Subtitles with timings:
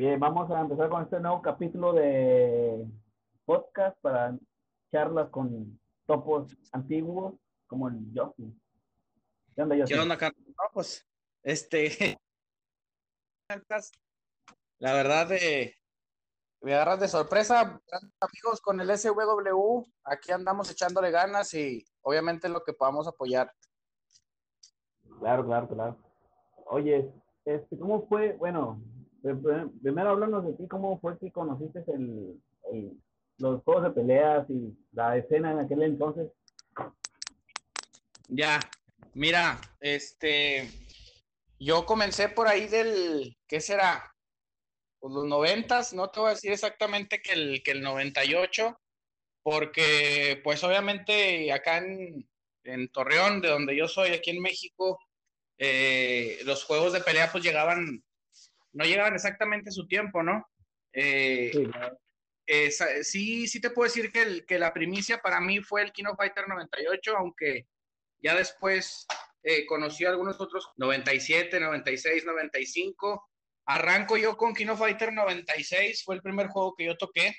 [0.00, 2.86] Bien, vamos a empezar con este nuevo capítulo de
[3.44, 4.34] podcast para
[4.90, 7.34] charlas con topos antiguos
[7.66, 8.50] como el Yoshi.
[9.54, 9.92] ¿Qué onda, Yoshi?
[9.92, 10.42] ¿Qué onda, Carlos?
[10.46, 11.06] No, pues,
[11.42, 12.18] este...
[14.78, 15.76] La verdad, eh,
[16.62, 19.84] me agarras de sorpresa, amigos, con el SWW.
[20.04, 23.52] Aquí andamos echándole ganas y obviamente lo que podamos apoyar.
[25.18, 25.98] Claro, claro, claro.
[26.68, 27.12] Oye,
[27.44, 28.32] este, ¿cómo fue?
[28.32, 28.80] Bueno,
[29.22, 32.40] primero háblanos de ti, ¿cómo fue que conociste el,
[33.38, 36.30] los juegos de peleas y la escena en aquel entonces?
[38.28, 38.60] Ya,
[39.14, 40.70] mira, este,
[41.58, 44.14] yo comencé por ahí del, ¿qué será?
[45.00, 48.78] Pues los noventas, no te voy a decir exactamente que el, que el 98,
[49.42, 52.28] porque pues obviamente acá en,
[52.64, 54.98] en Torreón, de donde yo soy, aquí en México,
[55.58, 58.02] eh, los juegos de pelea pues llegaban,
[58.72, 60.46] no llegaban exactamente a su tiempo, ¿no?
[60.92, 61.52] Eh,
[63.02, 66.48] sí, sí, te puedo decir que, que la primicia para mí fue el Kino Fighter
[66.48, 67.66] 98, aunque
[68.22, 69.06] ya después
[69.42, 73.28] eh, conocí algunos otros, 97, 96, 95.
[73.66, 77.34] Arranco yo con Kino Fighter 96, fue el primer juego que yo toqué.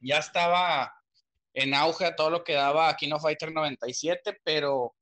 [0.00, 0.92] Ya estaba
[1.54, 4.94] en auge a todo lo que daba Kino Fighter 97, pero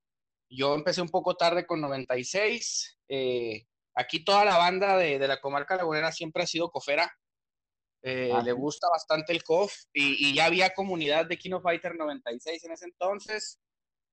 [0.49, 2.99] yo empecé un poco tarde con 96.
[3.09, 3.67] Eh,
[3.99, 7.13] aquí toda la banda de, la comarca lagunera siempre ha sido cofera.
[8.03, 12.65] Eh, ah, le gusta bastante el COF y, ya había comunidad de Kino Fighter 96
[12.65, 13.59] en ese entonces.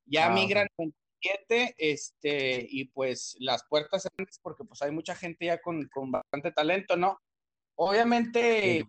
[0.05, 4.07] Ya ah, migran 97 este, y pues las puertas
[4.41, 7.19] porque pues hay mucha gente ya con, bastante talento, ¿no?
[7.75, 8.87] Obviamente,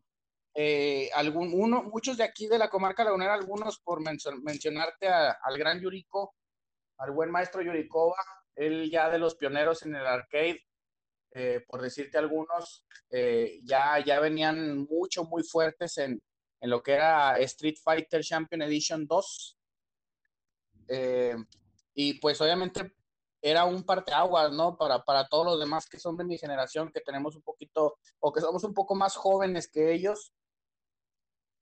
[0.55, 5.81] eh, algún, uno, muchos de aquí de la comarca lagunera, algunos por mencionarte al gran
[5.81, 6.35] Yuriko,
[6.99, 8.17] al buen maestro Yurikova,
[8.55, 10.66] él ya de los pioneros en el arcade,
[11.39, 16.19] eh, por decirte algunos, eh, ya, ya venían mucho, muy fuertes en,
[16.63, 19.59] en, lo que era Street Fighter Champion Edition 2.
[20.89, 21.37] Eh,
[21.93, 22.91] y pues obviamente
[23.43, 24.79] era un parteaguas, ¿no?
[24.79, 28.33] Para, para todos los demás que son de mi generación, que tenemos un poquito, o
[28.33, 30.33] que somos un poco más jóvenes que ellos,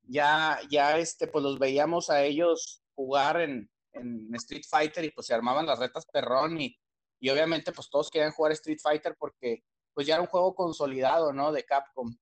[0.03, 5.27] ya, ya, este, pues los veíamos a ellos jugar en, en Street Fighter y pues
[5.27, 6.79] se armaban las retas perrón y,
[7.21, 11.33] y obviamente pues todos querían jugar Street Fighter porque pues ya era un juego consolidado,
[11.33, 11.53] ¿no?
[11.53, 12.15] De Capcom.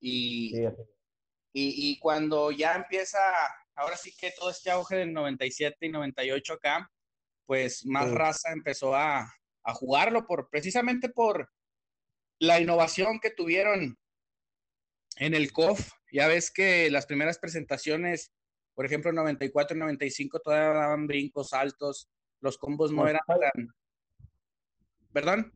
[0.00, 0.54] Y,
[1.52, 3.18] y, cuando ya empieza,
[3.74, 6.90] ahora sí que todo este auge del 97 y 98 acá,
[7.46, 9.32] pues más raza empezó a,
[9.64, 11.50] a jugarlo por, precisamente por
[12.38, 13.98] la innovación que tuvieron
[15.16, 15.90] en el COF.
[16.12, 18.32] Ya ves que las primeras presentaciones
[18.76, 22.10] por ejemplo, 94 y 95 todavía daban brincos altos,
[22.42, 23.74] los combos no eran tan...
[25.16, 25.50] ¿Perdón?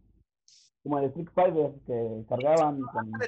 [0.82, 2.80] Como el Street Fighter que cargaban.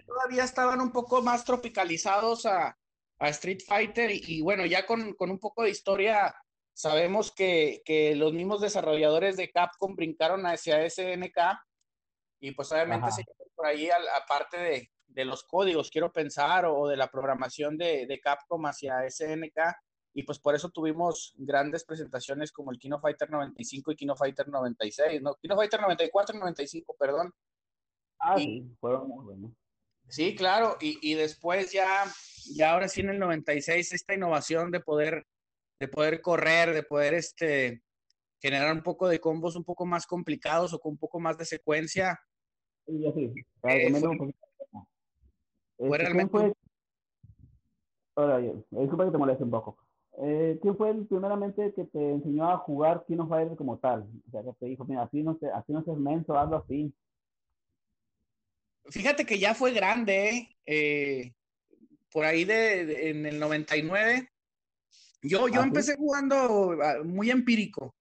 [0.07, 2.75] Todavía estaban un poco más tropicalizados a,
[3.19, 6.35] a Street Fighter y, bueno, ya con, con, un poco de historia
[6.73, 11.37] sabemos que, que, los mismos desarrolladores de Capcom brincaron hacia SNK
[12.41, 16.97] y pues obviamente se por ahí aparte de, de los códigos, quiero pensar, o de
[16.97, 19.59] la programación de, de, Capcom hacia SNK.
[20.15, 24.49] Y pues por eso tuvimos grandes presentaciones como el Kino Fighter 95 y Kino Fighter
[24.49, 25.35] 96, ¿no?
[25.37, 27.33] Kino Fighter 94 y 95, perdón.
[28.21, 29.53] Ah, sí, fueron muy buenos.
[30.09, 32.05] Sí, claro, y, y, después ya,
[32.55, 35.25] ya ahora sí en el 96, esta innovación de poder,
[35.81, 37.83] de poder correr, de poder este,
[38.43, 41.47] generar un poco de combos un poco más complicados o con un poco más de
[41.47, 42.21] secuencia.
[42.87, 43.33] Sí, sí.
[43.63, 43.91] Eh,
[45.79, 46.53] fue este, ¿Quién fue?
[48.17, 48.39] Ahora,
[48.71, 49.79] disculpa que te moleste un poco.
[50.19, 54.07] Eh, ¿Quién fue el, primeramente que te enseñó a jugar King of Fighters como tal?
[54.29, 56.93] O sea, que te dijo, mira, así no, se, así no seas menso, hazlo así.
[58.87, 60.57] Fíjate que ya fue grande, ¿eh?
[60.67, 61.33] eh
[62.11, 64.29] por ahí de, en el 99.
[65.23, 67.95] Yo, yo ¿Ah, empecé jugando ah, muy empírico.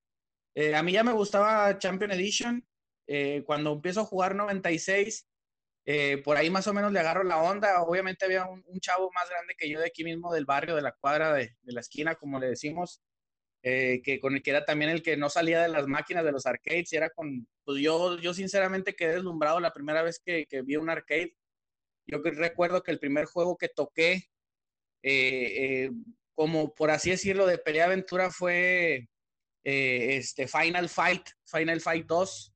[0.54, 2.66] Eh, a mí ya me gustaba Champion Edition.
[3.46, 5.28] cuando empiezo a jugar 96,
[5.86, 7.82] eh, por ahí más o menos le agarro la onda.
[7.82, 10.94] Obviamente había un, chavo más grande que yo de aquí mismo del barrio, de la
[10.94, 13.02] cuadra, de, la esquina, como le decimos,
[13.64, 16.32] eh, que con el que era también el que no salía de las máquinas de
[16.32, 16.92] los arcades.
[16.94, 20.90] Y era con, pues yo, yo sinceramente quedé deslumbrado la primera vez que, vi un
[20.90, 21.36] arcade.
[22.08, 24.30] Yo recuerdo que el primer juego que toqué,
[25.04, 25.92] eh,
[26.36, 29.08] como por así decirlo, de pelea aventura fue
[29.64, 32.52] este Final Fight, Final Fight 2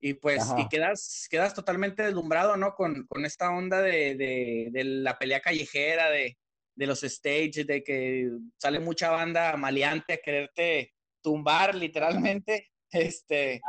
[0.00, 2.74] y pues, y quedas, quedas totalmente deslumbrado, ¿no?
[2.74, 6.38] Con, con esta onda de, de, de, la pelea callejera, de,
[6.76, 12.70] de los stages, de que sale mucha banda maleante a quererte tumbar, literalmente.
[12.90, 13.60] Este,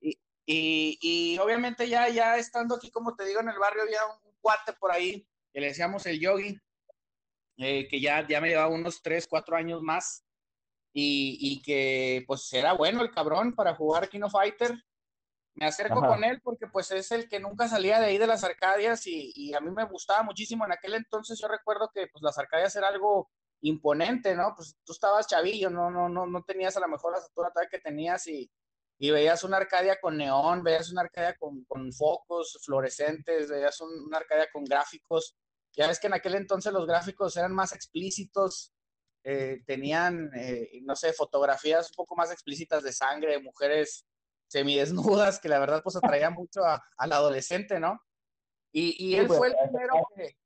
[0.00, 3.98] y, y, y, obviamente ya, ya estando aquí, como te digo, en el barrio había
[4.06, 6.58] un cuate por ahí que le decíamos el yogi,
[7.58, 10.24] eh, que ya, ya me llevaba unos 3, 4 años más
[10.94, 14.74] y, y, que pues era bueno el cabrón para jugar Kino Fighter.
[15.62, 18.42] Me acerco con él porque pues es el que nunca salía de ahí de las
[18.42, 20.64] Arcadias y, y, a mí me gustaba muchísimo.
[20.64, 23.30] En aquel entonces yo recuerdo que pues las Arcadias era algo
[23.60, 24.54] imponente, ¿no?
[24.56, 27.78] Pues tú estabas chavillo, no, no, no, no tenías a lo mejor la estatura que
[27.78, 28.50] tenías y,
[28.98, 34.06] y veías una Arcadia con neón, veías una Arcadia con, con focos fluorescentes, veías un,
[34.08, 35.36] una Arcadia con gráficos.
[35.76, 38.72] Ya ves que en aquel entonces los gráficos eran más explícitos,
[39.22, 44.08] eh, tenían, eh, no sé, fotografías un poco más explícitas de sangre, de mujeres
[44.52, 47.98] semidesnudas, que la verdad pues atraían mucho a, al adolescente, ¿no?
[48.70, 50.36] Y, y él fue el primero que,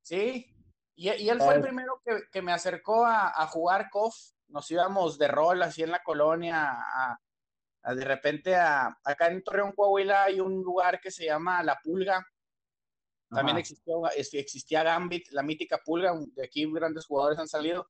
[0.00, 0.54] sí,
[0.94, 4.16] y, y él fue el primero que, que me acercó a, a, jugar KOF,
[4.48, 7.18] nos íbamos de rol así en la colonia, a,
[7.82, 11.78] a de repente a, acá en Torreón, Coahuila hay un lugar que se llama La
[11.82, 12.26] Pulga,
[13.28, 17.88] también existió, existía Gambit, la mítica Pulga, de aquí grandes jugadores han salido,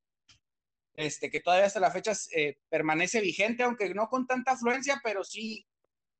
[0.93, 5.23] este, que todavía hasta la fecha eh, permanece vigente, aunque no con tanta afluencia, pero
[5.23, 5.65] sí,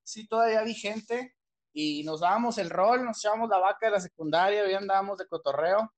[0.04, 1.36] sí todavía vigente.
[1.74, 5.28] Y nos dábamos el rol, nos echábamos la vaca de la secundaria, hoy andábamos de
[5.28, 5.94] cotorreo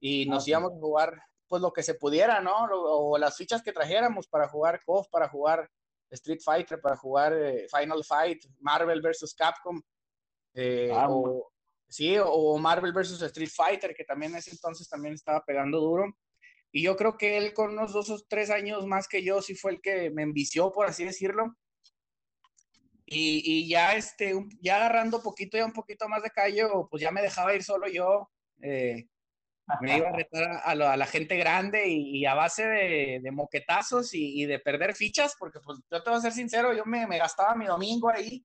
[0.00, 2.64] y nos íbamos a jugar pues lo que se pudiera, ¿no?
[2.64, 5.70] O, o las fichas que trajéramos para jugar KOF, para jugar
[6.10, 9.80] Street Fighter, para jugar eh, Final Fight, Marvel versus Capcom.
[10.54, 11.52] Eh, ah, o,
[11.88, 16.16] sí, o Marvel versus Street Fighter, que también en ese entonces también estaba pegando duro.
[16.72, 19.54] Y yo creo que él con unos dos o tres años más que yo sí
[19.54, 21.56] fue el que me envició, por así decirlo.
[23.06, 27.12] Y, y ya, este, ya agarrando poquito, ya un poquito más de callo, pues ya
[27.12, 28.28] me dejaba ir solo yo.
[28.60, 29.06] Eh,
[29.80, 33.30] me iba a retar a, a, la gente grande y, y a base de, de
[33.32, 36.84] moquetazos y, y, de perder fichas, porque pues yo te voy a ser sincero, yo
[36.84, 38.44] me, me gastaba mi domingo ahí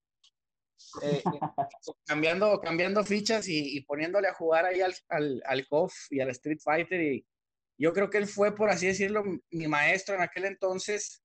[1.01, 1.23] eh,
[2.05, 6.29] cambiando, cambiando fichas y, y, poniéndole a jugar ahí al, al, al KOF y al
[6.29, 7.25] Street Fighter y,
[7.81, 11.23] yo creo que él fue, por así decirlo, mi maestro en aquel entonces,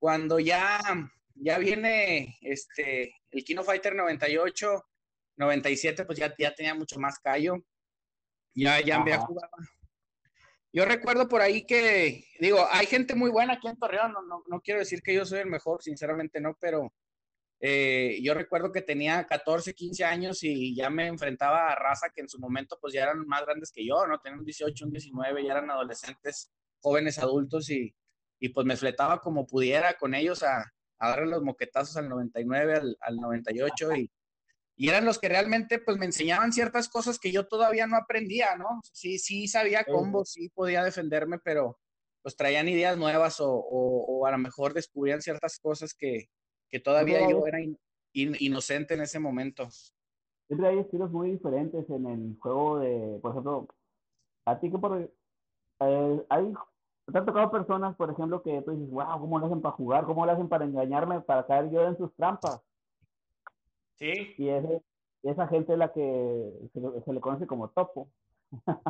[0.00, 0.80] cuando ya,
[1.36, 4.84] ya viene este, el Kino Fighter 98,
[5.36, 7.64] 97, pues ya, ya tenía mucho más callo,
[8.56, 9.56] ya, ya me jugaba.
[10.72, 14.42] Yo recuerdo por ahí que, digo, hay gente muy buena aquí en Torreón, no, no,
[14.48, 16.92] no quiero decir que yo soy el mejor, sinceramente no, pero
[17.60, 22.20] eh, yo recuerdo que tenía 14, 15 años y ya me enfrentaba a raza que
[22.20, 24.20] en su momento pues ya eran más grandes que yo, ¿no?
[24.20, 27.94] Tenían un 18, un 19, ya eran adolescentes, jóvenes adultos y,
[28.38, 32.74] y pues me fletaba como pudiera con ellos a, a darle los moquetazos al 99,
[32.74, 34.10] al, al 98 y,
[34.76, 38.54] y eran los que realmente pues me enseñaban ciertas cosas que yo todavía no aprendía,
[38.56, 38.80] ¿no?
[38.92, 41.80] Sí, sí sabía combos, sí podía defenderme, pero
[42.22, 46.28] pues traían ideas nuevas o, o, o a lo mejor descubrían ciertas cosas que,
[46.70, 47.78] que todavía yo era in,
[48.12, 49.68] in, inocente en ese momento.
[50.46, 53.68] Siempre hay estilos muy diferentes en el juego de, por ejemplo,
[54.46, 54.98] a ti que por...
[55.80, 56.52] Eh, hay,
[57.12, 60.04] te han tocado personas, por ejemplo, que tú dices, wow, ¿cómo lo hacen para jugar?
[60.04, 62.60] ¿Cómo lo hacen para engañarme, para caer yo en sus trampas?
[63.94, 64.34] Sí.
[64.36, 64.82] Y ese,
[65.22, 68.10] esa gente es la que se, se le conoce como topo.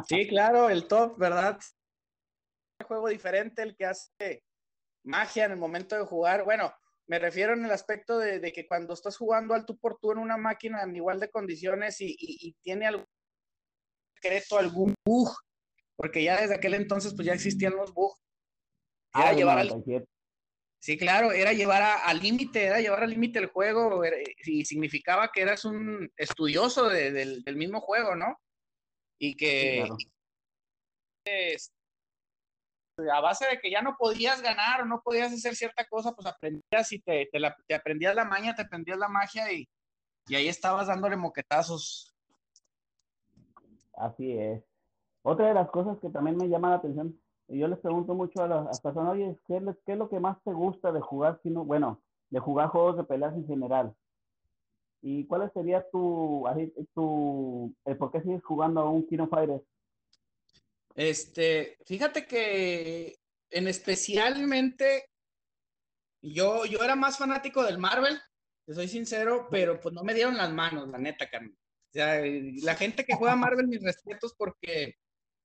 [0.07, 1.59] Sí, claro, el top, ¿verdad?
[2.81, 4.45] Un juego diferente, el que hace
[5.05, 6.45] magia en el momento de jugar.
[6.45, 6.73] Bueno,
[7.09, 10.13] me refiero en el aspecto de, de, que cuando estás jugando al tú por tú
[10.13, 13.07] en una máquina en igual de condiciones y, y, y tiene algún
[14.15, 15.31] secreto, algún bug,
[15.97, 18.21] porque ya desde aquel entonces pues ya existían los bugs.
[19.15, 19.85] Era ah, llevar al...
[20.81, 24.03] Sí, claro, era llevar al límite, era llevar al límite el juego
[24.45, 28.39] y significaba que eras un estudioso de, de, del mismo juego, ¿no?
[29.19, 29.89] Y que
[31.25, 31.78] sí, claro
[33.13, 36.27] a base de que ya no podías ganar o no podías hacer cierta cosa, pues
[36.27, 39.69] aprendías y te, te, la, te aprendías la maña, te aprendías la magia y,
[40.29, 42.15] y, ahí estabas dándole moquetazos.
[43.95, 44.63] Así es.
[45.23, 48.43] Otra de las cosas que también me llama la atención, y yo les pregunto mucho
[48.43, 51.65] a las personas, oye, ¿qué, ¿qué, es lo que más te gusta de jugar, sino,
[51.65, 52.01] bueno,
[52.31, 53.95] de jugar juegos de peleas en general?
[55.01, 56.45] ¿Y cuál sería tu,
[56.95, 59.63] tu el por qué sigues jugando a un Kino Fighters?
[60.99, 65.09] Este, fíjate que en especialmente
[66.21, 68.21] yo, yo era más fanático del Marvel,
[68.67, 71.57] te soy sincero, pero pues no me dieron las manos, la neta, Carmen.
[71.57, 72.21] O sea,
[72.65, 74.97] la gente que juega Marvel, mis respetos, porque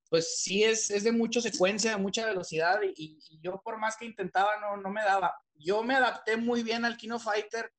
[0.10, 3.96] pues sí es, es de mucha secuencia, de mucha velocidad, y, y, yo por más
[3.96, 5.36] que intentaba, no, no me daba.
[5.54, 7.72] Yo me adapté muy bien al Kino Fighter,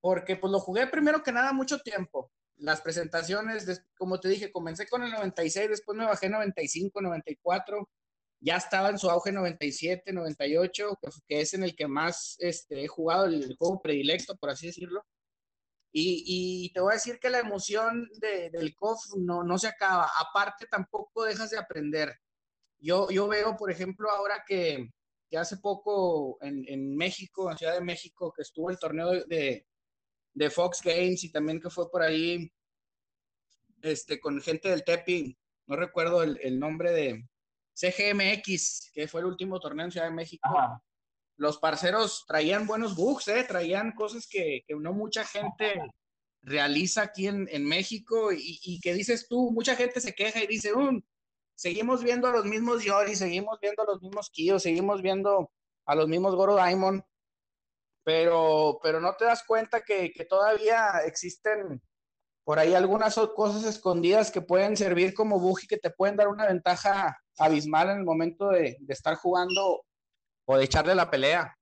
[0.00, 4.86] porque pues lo jugué primero que nada mucho tiempo las presentaciones, como te dije, comencé
[4.88, 7.88] con el 96, después me bajé 95, 94,
[8.40, 12.88] ya estaba en su auge 97, 98, que, es en el que más este, he
[12.88, 15.04] jugado el, juego predilecto, por así decirlo.
[15.90, 20.08] Y, te voy a decir que la emoción del COF no, no se acaba.
[20.20, 22.14] Aparte, tampoco dejas de aprender.
[22.78, 24.90] Yo, yo veo, por ejemplo, ahora que,
[25.36, 29.66] hace poco en, México, en Ciudad de México, que estuvo el torneo de,
[30.50, 32.50] Fox Games y también que fue por ahí
[33.82, 37.28] este, con gente del Tepi, no recuerdo el, el nombre de
[37.74, 40.48] CGMX, que fue el último torneo en Ciudad de México.
[41.36, 43.44] Los parceros traían buenos bugs, ¿eh?
[43.44, 45.80] traían cosas que, que no mucha gente
[46.42, 50.46] realiza aquí en, en México y, y, que dices tú, mucha gente se queja y
[50.46, 51.00] dice, um,
[51.54, 55.52] seguimos viendo a los mismos Yori, seguimos viendo a los mismos Kyo, seguimos viendo
[55.86, 57.02] a los mismos Goro Diamond,
[58.08, 61.82] pero, pero no te das cuenta que, que todavía existen
[62.42, 66.28] por ahí algunas cosas escondidas que pueden servir como bug y que te pueden dar
[66.28, 69.84] una ventaja abismal en el momento de, de estar jugando
[70.46, 71.54] o de echarle la pelea.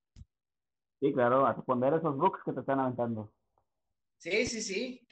[1.00, 3.32] Sí, claro, a responder esos bugs que te están aventando.
[4.18, 5.04] Sí, sí, sí.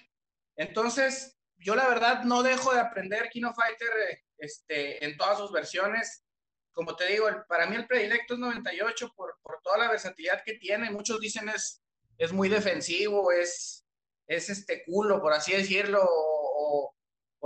[0.55, 5.51] Entonces, yo la verdad no dejo de aprender Kino Fighter eh, este, en todas sus
[5.51, 6.24] versiones.
[6.75, 10.91] Como te digo, para mí el predilecto es 98 por, toda la versatilidad que tiene.
[10.91, 11.83] Muchos dicen es,
[12.19, 13.87] es muy defensivo, es,
[14.27, 16.93] es este culo, por así decirlo, o,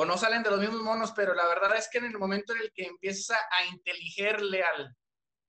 [0.06, 2.62] no salen de los mismos monos, pero la verdad es que en el momento en
[2.62, 4.96] el que empiezas a, a al,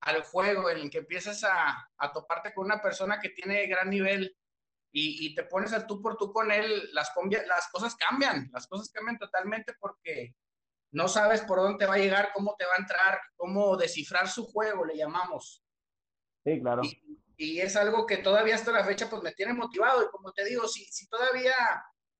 [0.02, 3.90] al juego, en el que empiezas a, a toparte con una persona que tiene gran
[3.90, 4.36] nivel
[4.92, 7.12] y, y, te pones al tú por tú con él, las,
[7.48, 10.34] las cosas cambian, las cosas cambian totalmente porque
[10.92, 14.46] no sabes por dónde va a llegar, cómo te va a entrar, cómo descifrar su
[14.46, 15.64] juego, le llamamos.
[16.44, 16.82] Sí, claro.
[16.84, 20.32] Y, y es algo que todavía hasta la fecha pues me tiene motivado y como
[20.32, 21.54] te digo, si, si todavía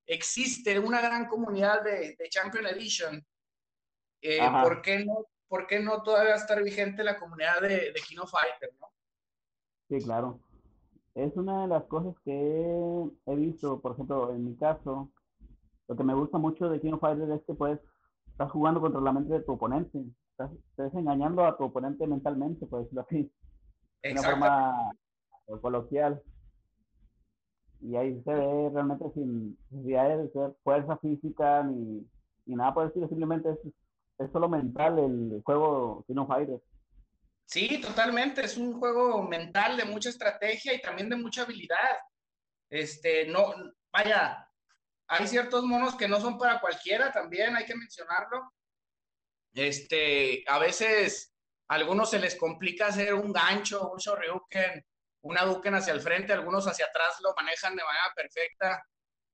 [0.06, 3.24] existe una gran comunidad de, de Champion Edition,
[4.22, 8.26] eh, ¿por, qué no, ¿por qué no todavía estar vigente la comunidad de, de Kino
[8.26, 8.88] Fighter, no?
[9.88, 10.40] Sí, claro.
[11.14, 12.32] Es una de las cosas que
[13.26, 15.12] he visto, por ejemplo, en mi caso,
[15.88, 17.80] lo que me gusta mucho de Kino Fighter es que puedes
[18.40, 20.02] estás jugando contra la mente de tu oponente.
[20.30, 23.30] Estás, estás engañando a tu oponente mentalmente, por decirlo así.
[24.02, 24.92] De una forma
[25.60, 26.22] coloquial.
[27.82, 32.06] Y ahí se ve realmente sin necesidad de ser fuerza física ni,
[32.46, 33.58] ni nada por decirlo, simplemente es,
[34.18, 36.62] es solo mental el juego Kino Fighter.
[37.44, 38.42] Sí, totalmente.
[38.42, 41.76] Es un juego mental de mucha estrategia y también de mucha habilidad.
[42.70, 43.52] Este, no,
[43.92, 44.49] vaya,
[45.10, 48.52] hay ciertos monos que no son para cualquiera también, hay que mencionarlo.
[49.52, 51.34] Este, a veces
[51.68, 54.86] a algunos se les complica hacer un gancho, un shoryuken,
[55.22, 58.84] una duken hacia el frente, algunos hacia atrás lo manejan de manera perfecta.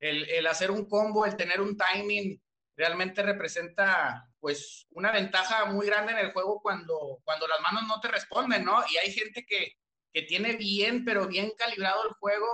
[0.00, 2.40] El, el hacer un combo, el tener un timing,
[2.74, 8.00] realmente representa pues una ventaja muy grande en el juego cuando, cuando las manos no
[8.00, 8.82] te responden, ¿no?
[8.90, 9.72] Y hay gente que,
[10.10, 12.46] que tiene bien, pero bien calibrado el juego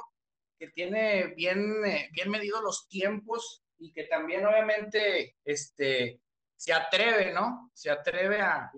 [0.63, 6.21] que tiene bien, eh, bien medido los tiempos y que también obviamente este,
[6.55, 7.73] se atreve, ¿no?
[7.75, 8.71] Se atreve a,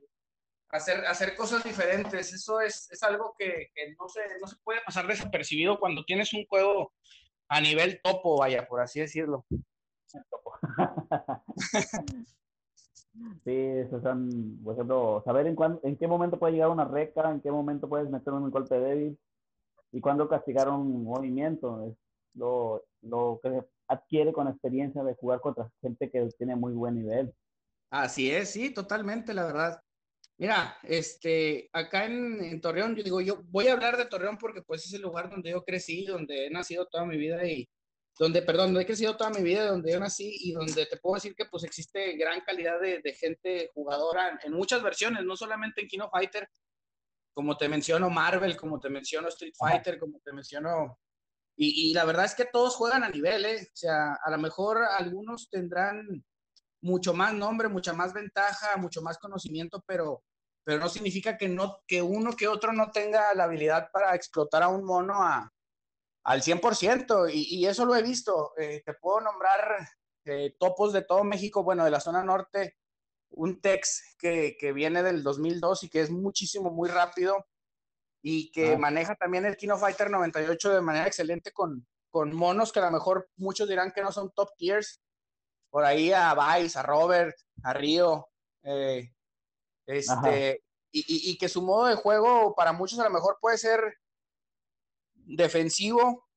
[0.71, 2.33] hacer, hacer cosas diferentes.
[2.33, 6.33] Eso es, es algo que, que, no, se, no se puede pasar desapercibido cuando tienes
[6.33, 6.95] un juego
[7.49, 9.45] a nivel topo, vaya, por así decirlo.
[13.45, 17.31] Sí, eso son, por ejemplo, saber en, cuán, en qué momento puede llegar una reca,
[17.31, 19.19] en qué momento puedes meter un golpe débil,
[19.95, 21.87] y cuando castigar un movimiento.
[21.87, 21.97] Es
[22.35, 27.33] lo, lo que adquiere con experiencia de jugar contra gente que tiene muy buen nivel.
[27.91, 29.81] Así es, sí, totalmente, la verdad.
[30.37, 34.63] Mira, este, acá en, en, Torreón, yo digo, yo voy a hablar de Torreón porque
[34.63, 37.69] pues es el lugar donde yo crecí, donde he nacido toda mi vida y
[38.19, 41.15] donde, perdón, donde he crecido toda mi vida, donde yo nací y donde te puedo
[41.15, 45.83] decir que pues existe gran calidad de, de gente jugadora en, muchas versiones, no solamente
[45.83, 46.49] en Kino Fighter,
[47.35, 50.99] como te menciono Marvel, como te menciono Street Fighter, como te menciono...
[51.57, 53.63] Y, y, la verdad es que todos juegan a nivel, ¿eh?
[53.63, 56.25] O sea, a lo mejor algunos tendrán
[56.81, 60.25] mucho más nombre, mucha más ventaja, mucho más conocimiento, pero,
[60.65, 64.65] pero no significa que, no, que uno que otro no tenga la habilidad para explotar
[64.65, 65.49] a un mono a,
[66.25, 67.31] al 100%.
[67.33, 68.53] Y, y eso lo he visto.
[68.59, 69.89] Eh, te puedo nombrar
[70.25, 72.77] eh, topos de todo México, bueno, de la zona norte,
[73.37, 77.47] un Tex que, que, viene del 2002 y que es muchísimo, muy rápido
[78.23, 78.79] y que ah.
[78.79, 82.91] maneja también el Kino Fighter 98 de manera excelente con, con monos que a lo
[82.91, 85.01] mejor muchos dirán que no son top tiers.
[85.71, 88.29] Por ahí a Vice, a Robert, a Río,
[88.63, 89.13] eh,
[89.87, 93.59] este, y, y, y, que su modo de juego para muchos a lo mejor puede
[93.59, 93.99] ser
[95.13, 96.29] defensivo,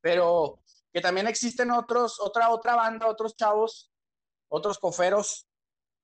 [0.00, 3.92] pero que también existen otros, otra, otra banda, otros chavos,
[4.48, 5.45] otros coferos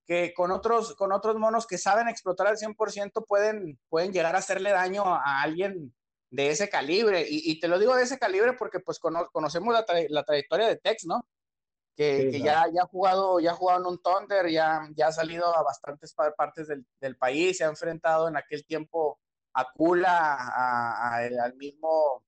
[0.07, 4.39] que con otros, con otros monos que saben explotar al 100% pueden, pueden llegar a
[4.39, 5.95] hacerle daño a alguien
[6.31, 7.25] de ese calibre.
[7.29, 11.27] Y, te lo digo de ese calibre porque pues conocemos la, trayectoria de Tex, ¿no?
[11.95, 15.55] Que, ya, ya, ha jugado, ya ha jugado en un Thunder, ya, ya ha salido
[15.55, 19.21] a bastantes partes del, del país, se ha enfrentado en aquel tiempo
[19.55, 22.25] a Kula, al mismo,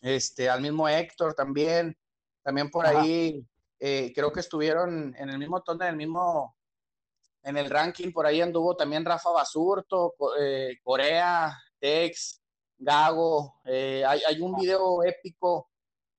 [0.00, 1.96] este, al mismo Héctor también,
[2.42, 3.44] también por ahí,
[3.78, 6.56] eh, creo que estuvieron en el mismo Thunder, en el mismo,
[7.42, 12.40] en el ranking, por ahí anduvo también Rafa Basurto, eh, Corea, Tex,
[12.78, 15.70] Gago, eh, hay, un video épico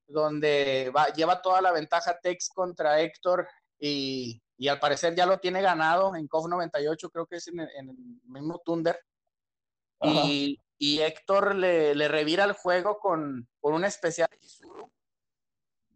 [0.06, 3.48] donde va, lleva toda la ventaja Tex contra Héctor
[3.78, 7.96] y, al parecer ya lo tiene ganado en COF 98, creo que es en el,
[8.24, 8.98] mismo Thunder.
[10.04, 10.58] Y,
[11.00, 14.28] Héctor le, le, revira el juego con, con un especial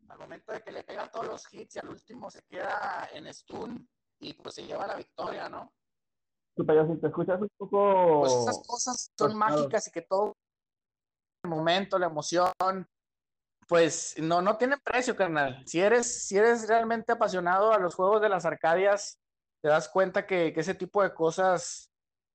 [0.08, 3.32] Al momento de que le pega todos los hits y al último se queda en
[3.34, 3.88] stun
[4.20, 5.72] y pues se lleva la victoria, ¿no?
[6.54, 8.20] Pero si te escuchas un poco...
[8.20, 10.36] Pues esas cosas son mágicas y que todo
[11.44, 12.52] el momento, la emoción,
[13.68, 15.62] pues no, no tiene precio, carnal.
[15.66, 19.18] Si eres, si eres realmente apasionado a los juegos de las Arcadias,
[19.60, 21.90] te das cuenta que, ese tipo de cosas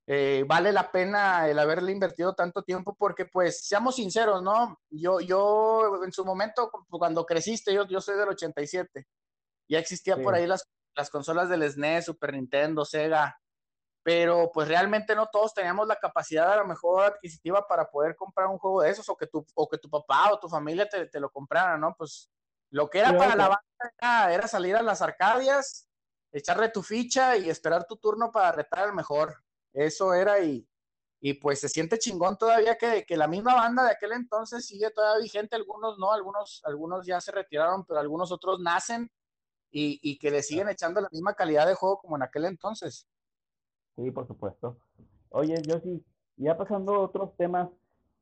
[0.07, 4.77] eh, vale la pena el haberle invertido tanto tiempo, porque pues seamos sinceros, ¿no?
[4.89, 9.07] Yo, yo en su momento, cuando creciste, yo, yo soy del 87,
[9.69, 13.39] ya existía por ahí las, las consolas del SNES, Super Nintendo, Sega,
[14.03, 18.48] pero pues realmente no todos teníamos la capacidad a lo mejor adquisitiva para poder comprar
[18.48, 21.05] un juego de esos o que tu, o que tu papá o tu familia te,
[21.05, 21.95] te lo comprara, ¿no?
[21.95, 22.31] Pues
[22.71, 25.88] lo que era para la banda era, salir a las Arcadias,
[26.31, 29.43] echarle tu ficha y esperar tu turno para retar al mejor.
[29.74, 30.67] Eso era y,
[31.19, 34.89] y pues se siente chingón todavía que, que, la misma banda de aquel entonces sigue
[34.89, 39.12] todavía vigente, algunos no, algunos, algunos ya se retiraron, pero algunos otros nacen
[39.72, 43.08] y, y que le siguen echando la misma calidad de juego como en aquel entonces.
[43.96, 44.78] Sí, por supuesto.
[45.30, 46.04] Oye, yo sí,
[46.38, 47.70] ya pasando a otros temas,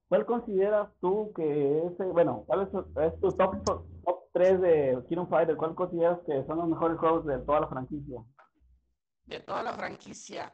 [0.07, 5.57] ¿cuál consideras tú que es, bueno, cuál es, tu top, top 3 de Kingdom Fighter?
[5.57, 8.23] ¿Cuál consideras que son los mejores juegos de toda la franquicia?
[9.25, 10.53] De toda la franquicia.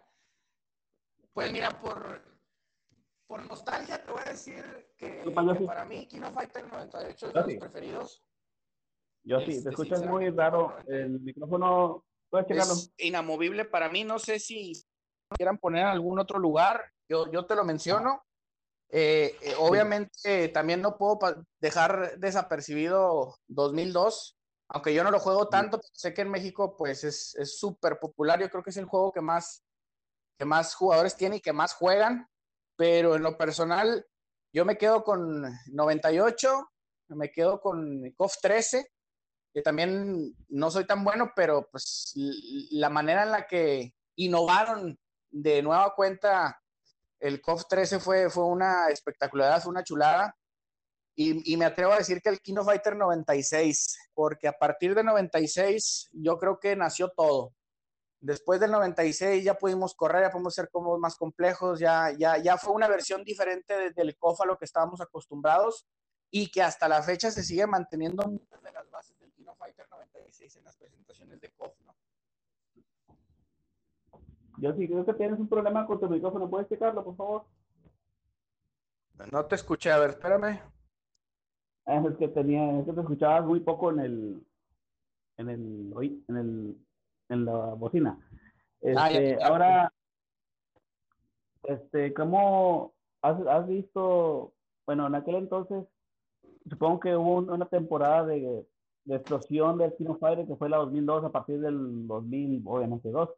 [1.33, 2.21] Pues mira, por,
[3.27, 4.63] por nostalgia te voy a decir
[4.97, 5.23] que,
[5.65, 8.24] para mí Kingdom Fighter 98 es de los preferidos.
[9.25, 10.77] Yo sí, te este, escuchas muy raro.
[10.87, 12.73] El micrófono, ¿puedes checarlo?
[12.73, 14.73] Es inamovible para mí, no sé si
[15.35, 18.23] quieran poner en algún otro lugar, yo, yo te lo menciono.
[18.89, 21.17] Eh, eh, obviamente también no puedo
[21.59, 24.37] dejar desapercibido 2002,
[24.69, 28.49] aunque yo no lo juego tanto, sé que en México pues es súper popular, yo
[28.49, 29.65] creo que es el juego que más,
[30.37, 32.29] que más jugadores tiene y que más juegan,
[32.77, 34.05] pero en lo personal
[34.53, 36.69] yo me quedo con 98,
[37.09, 38.87] me quedo con KOF 13,
[39.61, 42.11] también no soy tan bueno, pero pues
[42.71, 44.99] la manera en la que innovaron
[45.31, 46.61] de nueva cuenta,
[47.19, 50.35] el COF 13 fue, fue una espectacularidad, fue una chulada.
[51.17, 56.09] Y, me atrevo a decir que el Kino Fighter 96, porque a partir de 96
[56.11, 57.53] yo creo que nació todo.
[58.19, 62.57] Después del 96 ya pudimos correr, ya pudimos ser como más complejos, ya, ya, ya
[62.57, 65.87] fue una versión diferente del COF a lo que estábamos acostumbrados
[66.31, 69.14] y que hasta la fecha se sigue manteniendo de las bases
[69.65, 71.95] Fighter 96 en las presentaciones de COF, ¿no?
[74.59, 76.49] Yo sí creo que tienes un problema con tu micrófono.
[76.49, 77.45] ¿Puedes checarlo, por favor?
[79.31, 79.91] No te escuché.
[79.91, 80.61] A ver, espérame.
[81.87, 84.47] Ah, es que tenía, es que te escuchabas muy poco en el,
[85.37, 86.77] en el, en el,
[87.29, 88.19] en la bocina.
[88.95, 89.91] Ah, este, ahora,
[91.63, 94.53] este, ¿cómo has, has, visto,
[94.85, 95.85] bueno, en aquel entonces,
[96.69, 98.65] supongo que hubo una temporada de,
[99.05, 103.29] de explosión del Kino Fire que fue la 2002 a partir del 2000, obviamente, 2.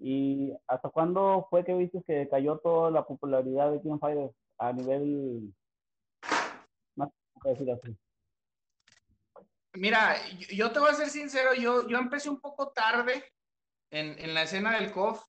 [0.00, 4.72] ¿Y hasta cuándo fue que viste que cayó toda la popularidad de King Fighters a
[4.72, 5.52] nivel
[6.94, 7.08] más
[7.44, 7.96] decir así?
[9.74, 10.16] Mira,
[10.54, 13.24] yo te voy a ser sincero, yo, yo empecé un poco tarde
[13.90, 15.24] en, en la escena del COF.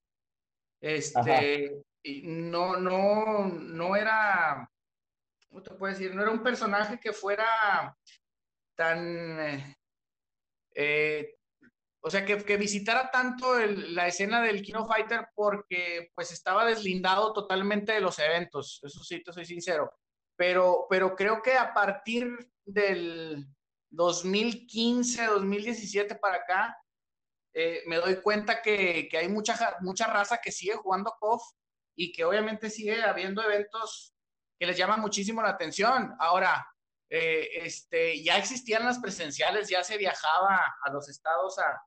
[0.81, 1.81] Este,
[2.23, 4.69] no, no, no era,
[5.49, 6.13] ¿cómo te puedo decir?
[6.13, 7.95] No era un personaje que fuera
[8.79, 9.75] tan,
[10.73, 11.35] eh,
[12.01, 17.33] o sea, que, que visitara tanto la escena del Kino Fighter porque pues estaba deslindado
[17.33, 19.91] totalmente de los eventos, eso sí, te soy sincero.
[20.37, 23.45] Pero, pero creo que a partir del
[23.89, 26.77] 2015, 2017 para acá,
[27.53, 31.43] eh, me doy cuenta que, que, hay mucha, mucha raza que sigue jugando KOF
[31.97, 34.15] y que obviamente sigue habiendo eventos
[34.57, 36.15] que les llaman muchísimo la atención.
[36.17, 36.65] Ahora,
[37.09, 41.81] eh, este, ya existían las presenciales, ya se viajaba a los estados a,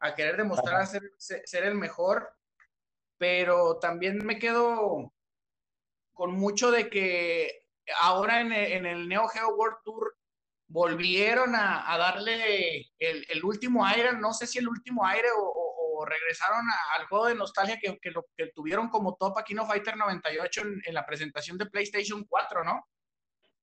[0.00, 2.30] a querer demostrar ser, ser, el mejor,
[3.18, 5.12] pero también me quedo
[6.12, 7.66] con mucho de que
[8.00, 10.16] ahora en el, en el Neo Geo World Tour
[10.68, 15.74] volvieron a, darle el, último aire, no sé si el último aire o,
[16.06, 16.64] regresaron
[16.96, 20.62] al juego de nostalgia que, que, lo, que tuvieron como top aquí no Fighter 98
[20.84, 22.86] en, la presentación de PlayStation 4, ¿no?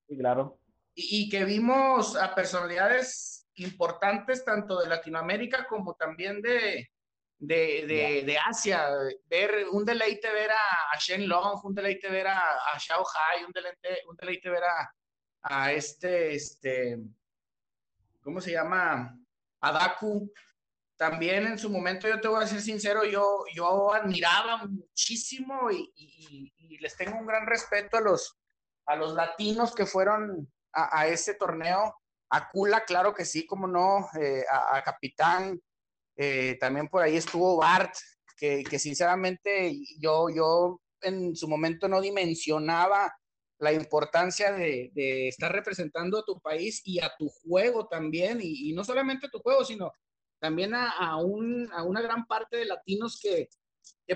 [0.06, 0.60] Sí, claro.
[0.96, 6.90] Y, y, que vimos a personalidades importantes tanto de Latinoamérica como también de,
[7.38, 8.90] de, de, Asia.
[9.26, 13.52] Ver, un deleite ver a, Shen Long, un deleite ver a, a Xiao Hai, un
[13.52, 14.94] deleite, un deleite ver a,
[15.44, 16.98] a este, este,
[18.22, 19.18] ¿cómo se llama?
[19.62, 20.32] A Daku.
[20.98, 25.92] También en su momento, yo te voy a ser sincero, yo, yo admiraba muchísimo y,
[26.80, 28.38] les tengo un gran respeto a los,
[28.86, 31.96] a los latinos que fueron a, ese torneo.
[32.30, 35.60] A Kula, claro que sí, como no, eh, a, Capitán,
[36.18, 37.94] eh, también por ahí estuvo Bart,
[38.38, 43.14] que, que, sinceramente yo, yo en su momento no dimensionaba
[43.60, 44.92] la importancia de,
[45.28, 49.40] estar representando a tu país y a tu juego también, y, no solamente a tu
[49.40, 49.92] juego, sino
[50.40, 53.50] también a, un, a, una gran parte de latinos que,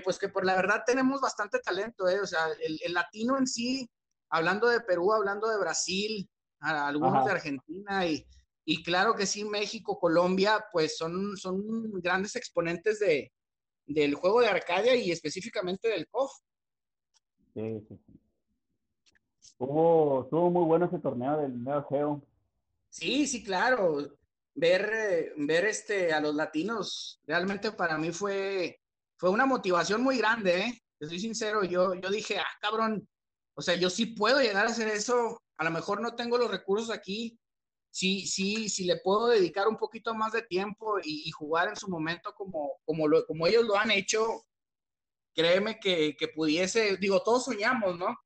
[0.04, 2.20] pues que por la verdad tenemos bastante talento, ¿eh?
[2.20, 3.90] o sea, el, latino en sí,
[4.28, 6.28] hablando de Perú, hablando de Brasil,
[6.60, 8.26] algunos de Argentina y,
[8.64, 13.32] y claro que sí, México, Colombia, pues son, son grandes exponentes de,
[13.86, 16.32] del juego de Arcadia y específicamente del COF.
[17.54, 18.20] Sí, sí, sí.
[19.40, 22.22] Estuvo, muy bueno ese torneo del Neo Geo.
[22.88, 24.16] Sí, sí, claro.
[24.54, 28.80] Ver, ver este, a los latinos realmente para mí fue,
[29.16, 30.82] fue una motivación muy grande, ¿eh?
[31.00, 33.08] soy sincero, yo, yo dije, ah, cabrón,
[33.60, 36.50] o sea, yo sí puedo llegar a hacer eso, a lo mejor no tengo los
[36.50, 37.38] recursos aquí,
[37.90, 41.86] sí, sí, sí le puedo dedicar un poquito más de tiempo y, jugar en su
[41.90, 44.46] momento como, como, lo, como ellos lo han hecho,
[45.34, 48.16] créeme que, que pudiese, digo, todos soñamos, ¿no?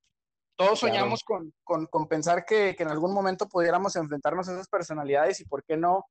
[0.57, 5.41] Todos soñamos con, con, pensar que, que, en algún momento pudiéramos enfrentarnos a esas personalidades
[5.41, 6.05] y por qué no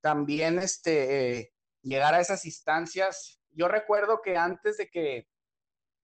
[0.00, 3.38] también este, llegar a esas instancias.
[3.50, 5.26] Yo recuerdo que antes de que,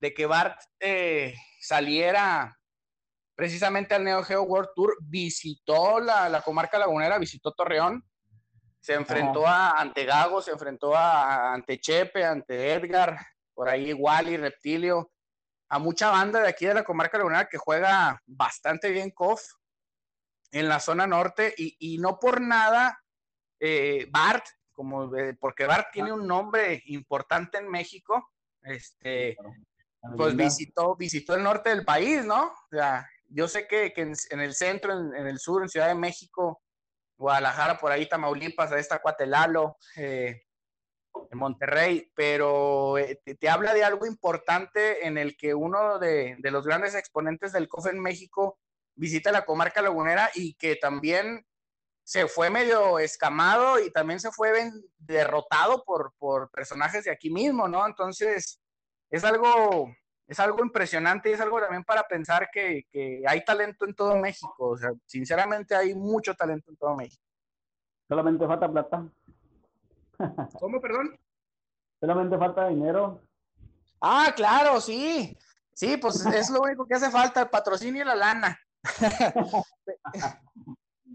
[0.00, 2.56] de que Bart eh, saliera
[3.34, 8.04] precisamente al Neo Geo World Tour, visitó la, la comarca lagunera, visitó Torreón,
[8.80, 13.16] se enfrentó a, ante Gago, se enfrentó a, ante Chepe, ante Edgar,
[13.54, 15.12] por ahí Wally, Reptilio,
[15.68, 19.42] a mucha banda de aquí de la comarca lagunera que juega bastante bien KOF
[20.50, 22.98] en la zona norte y, no por nada
[23.60, 28.32] eh, Bart, como porque Bart tiene un nombre importante en México,
[28.62, 29.36] este,
[30.16, 32.46] pues visitó, visitó el norte del país, ¿no?
[32.46, 36.62] O sea, yo sé que, en, el centro, en, el sur, en Ciudad de México,
[37.16, 40.42] Guadalajara, por ahí, Tamaulipas, ahí está Cuatelalo, eh,
[41.30, 46.64] en Monterrey, pero eh, te, habla de algo importante en el que uno de, los
[46.64, 48.58] grandes exponentes del COF en México
[48.94, 51.44] visita la comarca lagunera y que también
[52.04, 57.68] se fue medio escamado y también se fue derrotado por, por personajes de aquí mismo,
[57.68, 57.86] ¿no?
[57.86, 58.60] Entonces,
[59.10, 59.92] es algo,
[60.26, 64.16] es algo impresionante y es algo también para pensar que, que hay talento en todo
[64.16, 64.70] México.
[64.70, 67.22] O sea, sinceramente hay mucho talento en todo México.
[68.08, 69.08] Solamente falta plata.
[70.60, 71.18] ¿Cómo, perdón?
[72.00, 73.20] Solamente falta dinero.
[74.00, 75.36] Ah, claro, sí.
[75.74, 78.58] Sí, pues es lo único que hace falta, el patrocinio y la lana.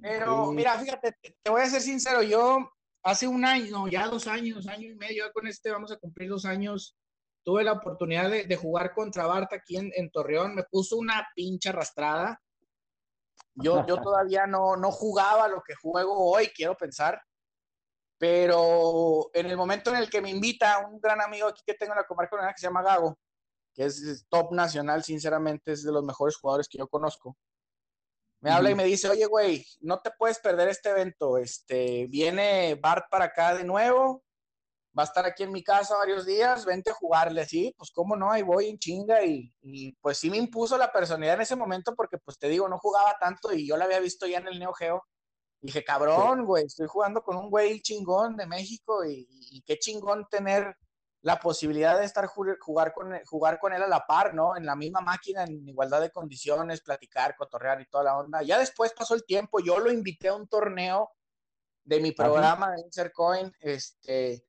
[0.02, 2.72] Pero mira, fíjate, te voy a ser sincero, yo
[3.04, 6.46] hace un año, ya dos años, año y medio, con este vamos a cumplir dos
[6.46, 6.96] años,
[7.44, 11.70] tuve la oportunidad de, jugar contra Barta aquí en, en, Torreón, me puso una pincha
[11.70, 12.42] arrastrada.
[13.56, 17.22] Yo, yo todavía no, no jugaba lo que juego hoy, quiero pensar.
[18.18, 21.94] Pero en el momento en el que me invita un gran amigo aquí que tengo
[21.94, 23.18] en la comarca que se llama Gago,
[23.74, 27.36] que es top nacional, sinceramente es de los mejores jugadores que yo conozco.
[28.40, 31.38] Me habla y me dice, oye, güey, no te puedes perder este evento.
[31.38, 34.24] Este, viene Bart para acá de nuevo,
[34.98, 37.46] va a estar aquí en mi casa varios días, vente a jugarle.
[37.46, 39.24] Sí, pues cómo no, ahí voy en chinga.
[39.26, 42.68] Y, y, pues sí me impuso la personalidad en ese momento porque, pues te digo,
[42.70, 45.04] no jugaba tanto y yo la había visto ya en el Neo Geo.
[45.62, 50.76] Dije, cabrón, güey, estoy jugando con un güey chingón de México y, qué chingón tener
[51.22, 54.58] la posibilidad de estar jugar con, jugar con él a la par, ¿no?
[54.58, 58.44] En la misma máquina, en igualdad de condiciones, platicar, cotorrear y toda la onda.
[58.44, 61.10] Ya después pasó el tiempo, yo lo invité a un torneo
[61.86, 64.46] de mi programa de Insert Coin, este,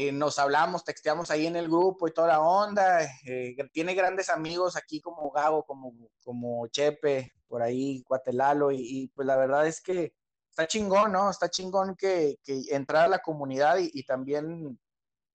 [0.00, 3.00] eh, nos hablamos, texteamos ahí en el grupo y toda la onda.
[3.26, 9.26] Eh, tiene grandes amigos aquí como Gabo, como, como Chepe, por ahí, Cuatelalo, y, pues
[9.26, 10.14] la verdad es que
[10.48, 11.28] está chingón, ¿no?
[11.28, 12.38] Está chingón que,
[12.70, 14.78] entrar a la comunidad y, también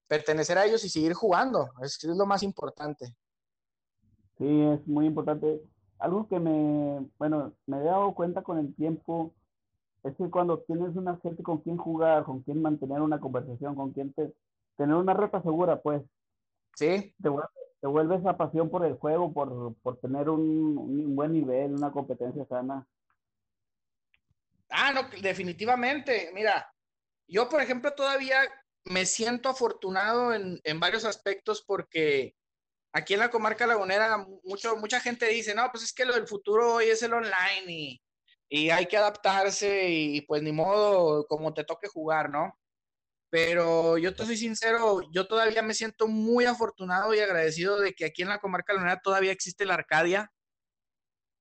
[0.08, 1.70] pertenecer a ellos y seguir jugando.
[1.82, 3.18] Es, es lo más importante.
[4.38, 5.62] Sí, es muy importante.
[6.00, 9.34] algo que me, bueno, me he dado cuenta con el tiempo
[10.04, 13.92] es que cuando tienes una gente con quien jugar, con quien mantener una conversación, con
[13.92, 14.34] quien te,
[14.78, 16.02] tener una reta segura, pues,
[16.76, 17.14] sí.
[17.22, 17.30] te,
[17.82, 21.92] te vuelve esa pasión por el juego, por, por tener un, un, buen nivel, una
[21.92, 22.88] competencia sana.
[24.70, 26.32] Ah, no, definitivamente.
[26.34, 26.74] Mira,
[27.28, 28.42] yo, por ejemplo, todavía
[28.86, 32.36] me siento afortunado en, en varios aspectos porque
[32.94, 36.28] aquí en la comarca lagunera mucho, mucha gente dice, no, pues es que lo del
[36.28, 38.02] futuro hoy es el online y,
[38.50, 42.58] y hay que adaptarse y, pues ni modo como te toque jugar, ¿no?
[43.34, 48.06] Pero yo te soy sincero, yo todavía me siento muy afortunado y agradecido de que
[48.06, 50.32] aquí en la comarca lagunera todavía existe la Arcadia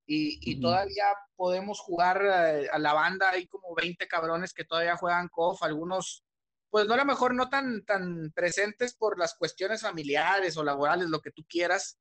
[0.07, 4.97] y, y todavía podemos jugar a, a, la banda, hay como 20 cabrones que todavía
[4.97, 6.23] juegan COF, algunos
[6.71, 11.09] pues no a lo mejor no tan, tan presentes por las cuestiones familiares o laborales,
[11.09, 11.99] lo que tú quieras,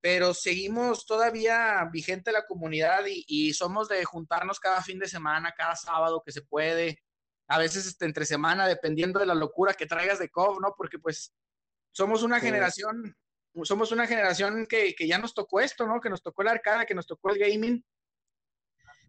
[0.00, 5.54] pero seguimos todavía vigente la comunidad y, y, somos de juntarnos cada fin de semana,
[5.56, 7.02] cada sábado que se puede,
[7.48, 10.74] a veces este, entre semana, dependiendo de la locura que traigas de COV, ¿no?
[10.76, 11.34] Porque pues
[11.92, 12.46] somos una sí.
[12.46, 13.16] generación,
[13.62, 16.00] somos una generación que, que, ya nos tocó esto, ¿no?
[16.00, 17.84] Que nos tocó la arcada, que nos tocó el gaming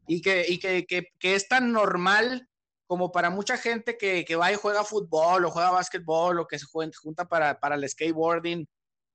[0.07, 2.47] y que, y que, que, que es tan normal
[2.87, 6.59] como para mucha gente que, que, va y juega fútbol o juega básquetbol o que
[6.59, 8.67] se junta para, para el skateboarding,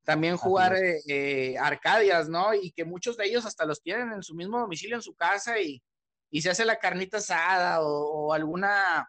[0.04, 2.52] también jugar eh, eh, arcadias, ¿no?
[2.52, 5.60] Y que muchos de ellos hasta los tienen en su mismo domicilio, en su casa
[5.60, 5.80] y,
[6.30, 9.08] y se hace la carnita asada o, o, alguna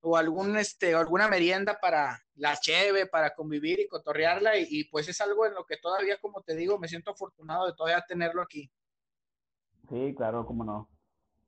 [0.00, 4.84] o algún este o alguna merienda para la cheve, para convivir y cotorrearla y, y,
[4.84, 8.04] pues es algo en lo que todavía, como te digo, me siento afortunado de todavía
[8.06, 8.70] tenerlo aquí.
[9.88, 10.88] Sí, claro, cómo no.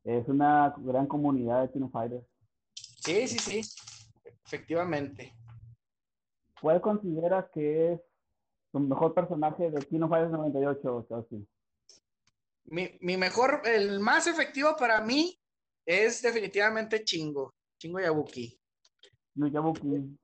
[0.05, 2.27] Es una gran comunidad de Tino Fighters.
[2.75, 3.61] Sí, sí, sí,
[4.45, 5.35] efectivamente.
[6.61, 8.01] ¿Cuál consideras que es
[8.73, 11.39] tu mejor personaje de Kino Fighters 98, Chelsea?
[12.65, 15.39] Mi, mi mejor, el más efectivo para mí
[15.87, 18.59] es definitivamente Chingo, Chingo Yabuki.
[19.35, 20.17] No, Yabuki.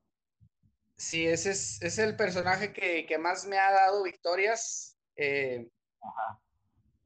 [0.96, 4.96] Sí, ese es, es el personaje que, que, más me ha dado victorias.
[5.16, 5.68] Eh,
[6.00, 6.40] Ajá.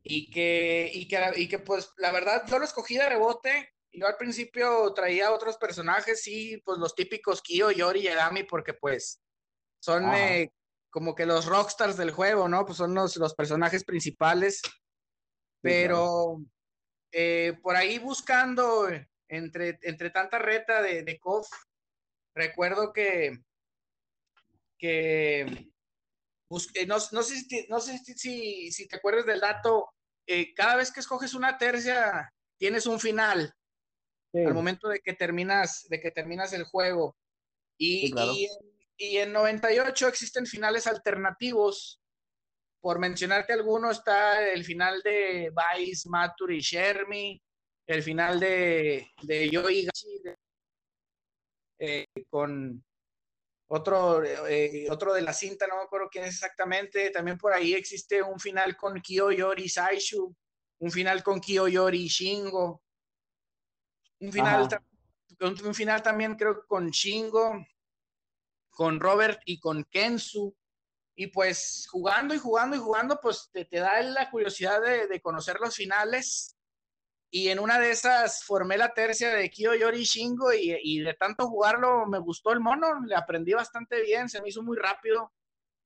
[0.02, 4.06] Y que, y que, y que, pues, la verdad, yo lo escogí de rebote yo
[4.06, 9.22] al principio traía otros personajes, sí, pues los típicos Kyo, Yori y Yagami, porque pues
[9.80, 10.52] son eh,
[10.90, 12.64] como que los rockstars del juego, ¿no?
[12.66, 14.62] Pues son los, los personajes principales.
[15.64, 16.44] Pero
[17.10, 18.86] eh, por ahí buscando
[19.28, 21.48] entre, entre tanta reta de, de KOF,
[22.34, 23.38] recuerdo que,
[24.78, 25.70] que
[26.50, 29.88] busqué, no, no, sé, si, no sé si, si te acuerdas del dato,
[30.26, 33.54] eh, cada vez que escoges una tercia, tienes un final
[34.32, 34.44] sí.
[34.44, 37.16] al momento de que terminas, de que terminas el juego.
[37.78, 38.32] Y, sí, claro.
[38.34, 38.48] y,
[38.98, 42.02] y, en 98 existen finales alternativos.
[42.84, 47.42] Por mencionarte alguno, está el final de Vice, Matur y Shermy,
[47.86, 50.36] el final de, de Yo y Gachi, de,
[51.78, 52.84] eh, con
[53.68, 57.08] otro, eh, otro de la cinta, no me acuerdo quién es exactamente.
[57.08, 60.36] También por ahí existe un final con Kiyoyori Saishu,
[60.80, 62.82] un final con Kiyoyori Shingo,
[64.20, 64.68] un final,
[65.40, 67.64] un, un final también creo con Shingo,
[68.68, 70.54] con Robert y con Kensu.
[71.16, 75.20] Y pues jugando y jugando y jugando, pues te, te da la curiosidad de, de,
[75.20, 76.56] conocer los finales.
[77.30, 81.14] Y en una de esas formé la tercia de Kyo Yori Shingo y, y, de
[81.14, 85.32] tanto jugarlo me gustó el mono, le aprendí bastante bien, se me hizo muy rápido,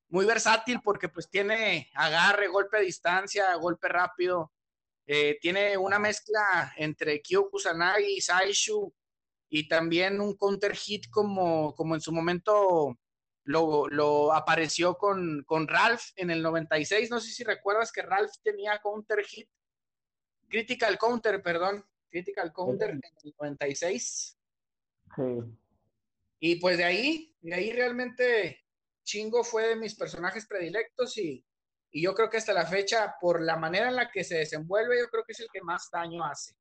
[0.09, 4.53] muy versátil porque pues tiene agarre, golpe a distancia, golpe rápido,
[5.11, 8.93] eh, tiene una mezcla entre Kyo Kusanagi, Saishu
[9.49, 12.99] y también un counter hit como, como en su momento
[13.49, 17.11] lo, lo apareció con, con, Ralph en el 96.
[17.11, 19.49] No sé si recuerdas que Ralph tenía counter hit,
[20.49, 22.97] critical counter, perdón, critical counter sí.
[22.97, 24.39] en el 96.
[25.17, 25.23] Sí.
[26.41, 28.67] Y pues de ahí, de ahí realmente
[29.03, 31.43] Chingo fue de mis personajes predilectos y,
[31.91, 34.99] y yo creo que hasta la fecha, por la manera en la que se desenvuelve,
[34.99, 36.55] yo creo que es el que más daño hace.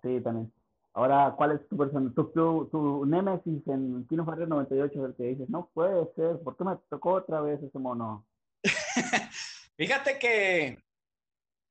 [0.00, 0.52] Sí, también.
[0.96, 5.06] Ahora, ¿cuál es tu persona, tu, tu, tu némesis en Kino Fighters 98?
[5.06, 8.24] El que dices, no puede ser, ¿por qué me tocó otra vez ese mono?
[9.76, 10.78] Fíjate que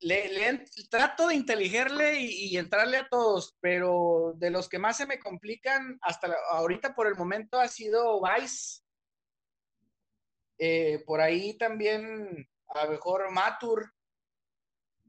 [0.00, 4.98] le, le, trato de inteligerle y, y, entrarle a todos, pero de los que más
[4.98, 8.82] se me complican hasta la, ahorita por el momento ha sido Vice.
[10.58, 13.90] Eh, por ahí también, a lo mejor Matur.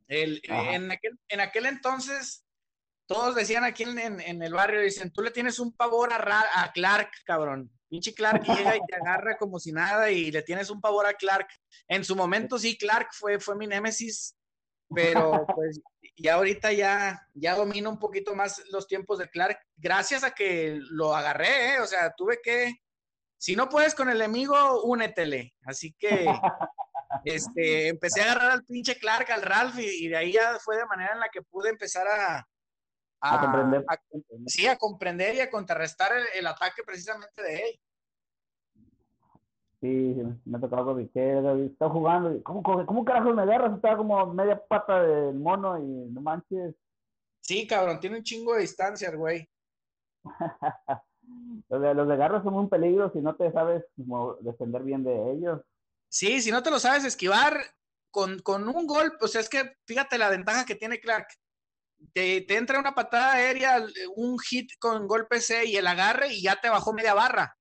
[0.07, 2.44] El, en, aquel, en aquel entonces
[3.07, 7.09] todos decían aquí en, en, el barrio, dicen, tú le tienes un pavor a, Clark,
[7.25, 7.71] cabrón.
[7.87, 11.13] Pinche Clark llega y te agarra como si nada y le tienes un pavor a
[11.13, 11.47] Clark.
[11.87, 14.35] En su momento sí, Clark fue, fue mi némesis.
[14.93, 15.79] pero pues
[16.17, 20.79] ya ahorita ya, ya domino un poquito más los tiempos de Clark, gracias a que
[20.89, 21.79] lo agarré, ¿eh?
[21.81, 22.73] o sea, tuve que,
[23.37, 26.25] si no puedes con el enemigo, únetele, así que
[27.25, 30.85] este, empecé a agarrar al pinche Clark, al Ralph, y, de ahí ya fue de
[30.85, 32.47] manera en la que pude empezar a,
[33.21, 33.85] A comprender.
[34.45, 37.79] sí, a comprender y a contrarrestar el, el ataque precisamente de él.
[39.81, 42.35] Sí, me ha tocado con Viquera, está jugando.
[42.35, 43.75] y, ¿Cómo, cómo, cómo carajos me agarras?
[43.75, 46.73] Estaba como media pata del mono y no manches.
[47.41, 49.47] Sí, cabrón, tiene un chingo de distancia el güey.
[51.69, 55.03] los, de, los de garras son un peligro si no te sabes como defender bien
[55.03, 55.61] de ellos.
[56.09, 57.59] Sí, si no te lo sabes esquivar
[58.09, 61.27] con, con un golpe, o sea, es que fíjate la ventaja que tiene Clark.
[62.13, 66.41] Te, te entra una patada aérea, un hit con golpe C y el agarre y
[66.43, 67.57] ya te bajó media barra.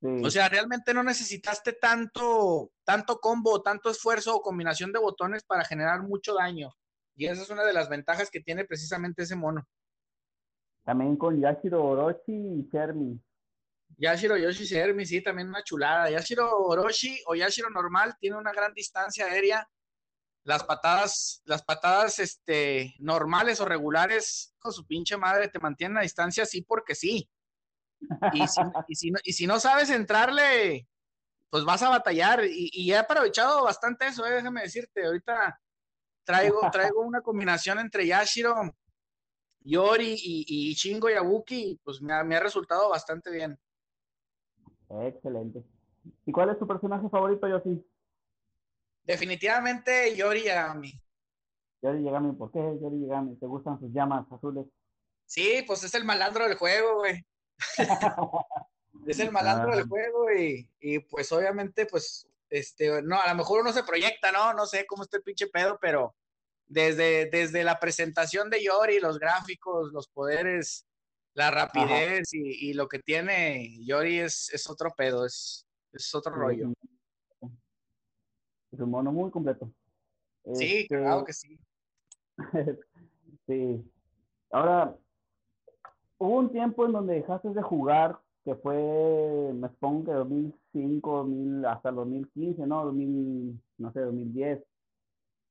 [0.00, 5.44] Sí, O sea, realmente no necesitaste tanto, tanto combo, tanto esfuerzo o combinación de botones
[5.44, 6.70] para generar mucho daño.
[7.14, 9.66] Y esa es una de las ventajas que tiene precisamente ese mono.
[10.84, 13.20] también con Yashiro Orochi y Chermi.
[13.96, 16.10] Yashiro Yoshi Sermi, sí, también una chulada.
[16.10, 19.68] Yashiro Orochi o Yashiro normal tiene una gran distancia aérea.
[20.44, 26.02] Las patadas, las patadas este, normales o regulares con su pinche madre te mantienen a
[26.02, 27.30] distancia sí porque sí.
[28.32, 30.88] Y si, y si no, y si no sabes entrarle,
[31.48, 32.44] pues vas a batallar.
[32.44, 35.06] Y, y he aprovechado bastante eso, eh, déjame decirte.
[35.06, 35.60] Ahorita
[36.24, 38.54] traigo, traigo una combinación entre Yashiro,
[39.60, 43.58] Yori y, y Shingo Yabuki, pues me ha, me ha resultado bastante bien.
[44.88, 45.64] Excelente.
[46.26, 47.84] ¿Y cuál es tu personaje favorito, Yoshi?
[49.04, 50.92] Definitivamente Yori Yagami.
[51.82, 53.36] Yori Yagami, ¿por qué Yori Yagami?
[53.36, 54.66] ¿Te gustan sus llamas azules?
[55.26, 57.24] Sí, pues es el malandro del juego, güey.
[59.06, 59.76] Es el malandro Ah.
[59.76, 64.30] del juego y, y, pues obviamente, pues, este, no, a lo mejor uno se proyecta,
[64.30, 64.52] ¿no?
[64.52, 66.14] No sé cómo está el pinche pedo, pero
[66.66, 70.86] desde, desde la presentación de Yori, los gráficos, los poderes,
[71.34, 76.32] la rapidez y, y lo que tiene Yori es, es otro pedo, es, es otro
[76.34, 76.68] rollo.
[78.72, 79.70] Es un mono muy completo.
[80.54, 81.58] Sí, Este, claro que sí.
[83.46, 83.84] sí.
[84.50, 84.96] Ahora,
[86.18, 91.66] hubo un tiempo en donde dejaste de jugar, que fue, me supongo que 2005, 2000,
[91.66, 92.84] hasta 2015, ¿no?
[92.86, 94.64] 2000, no sé, 2010.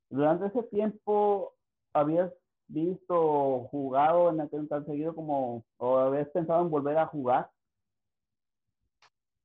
[0.09, 1.55] Durante ese tiempo,
[1.93, 2.33] ¿habías
[2.67, 7.49] visto jugado en aquel tan seguido como, o habías pensado en volver a jugar?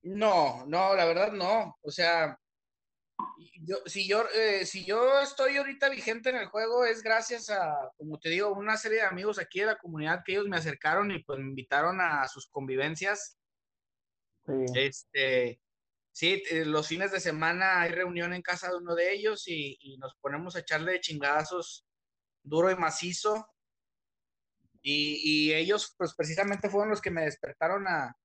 [0.03, 1.77] No, no, la verdad no.
[1.83, 2.39] O sea,
[3.63, 7.91] yo, si yo, eh, si yo estoy ahorita vigente en el juego es gracias a,
[7.97, 11.11] como te digo, una serie de amigos aquí de la comunidad que ellos me acercaron
[11.11, 13.39] y pues me invitaron a sus convivencias.
[14.47, 14.65] Sí.
[14.75, 15.61] Este,
[16.13, 19.77] sí, eh, los fines de semana hay reunión en casa de uno de ellos y,
[19.81, 21.87] y nos ponemos a echarle de chingazos
[22.43, 23.47] duro y macizo.
[24.83, 28.17] Y, y ellos, pues precisamente fueron los que me despertaron a,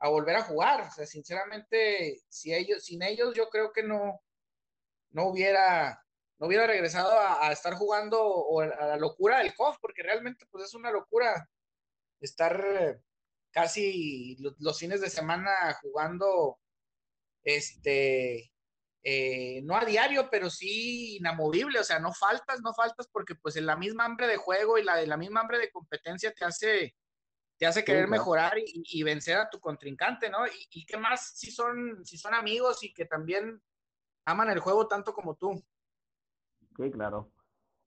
[0.00, 0.80] a volver a jugar.
[0.88, 4.22] O sea, sinceramente, si ellos, sin ellos, yo creo que no,
[5.10, 6.04] no hubiera,
[6.38, 10.46] no hubiera regresado a, a estar jugando o a la locura del COF, porque realmente
[10.50, 11.48] pues es una locura
[12.20, 13.00] estar eh,
[13.50, 15.50] casi lo- los fines de semana
[15.82, 16.58] jugando,
[17.42, 18.52] este,
[19.02, 23.56] eh, no a diario, pero sí inamovible, o sea, no faltas, no faltas, porque pues
[23.56, 26.96] en la misma hambre de juego y la, la misma hambre de competencia te hace,
[27.58, 30.46] te hace querer mejorar y, y vencer a tu contrincante, ¿no?
[30.46, 33.62] Y, y qué más si son, si son amigos y que también
[34.28, 35.62] aman el juego tanto como tú.
[36.76, 37.30] Sí, claro.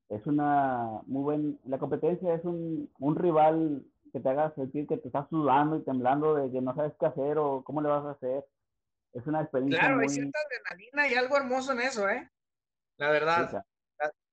[0.08, 4.98] Es una muy buena, la competencia es un, un rival que te haga sentir que
[4.98, 8.04] te estás sudando y temblando de que no sabes qué hacer o cómo le vas
[8.04, 8.44] a hacer.
[9.12, 10.04] Es una experiencia Claro, muy...
[10.04, 12.30] hay cierta adrenalina y algo hermoso en eso, ¿eh?
[12.98, 13.64] La verdad.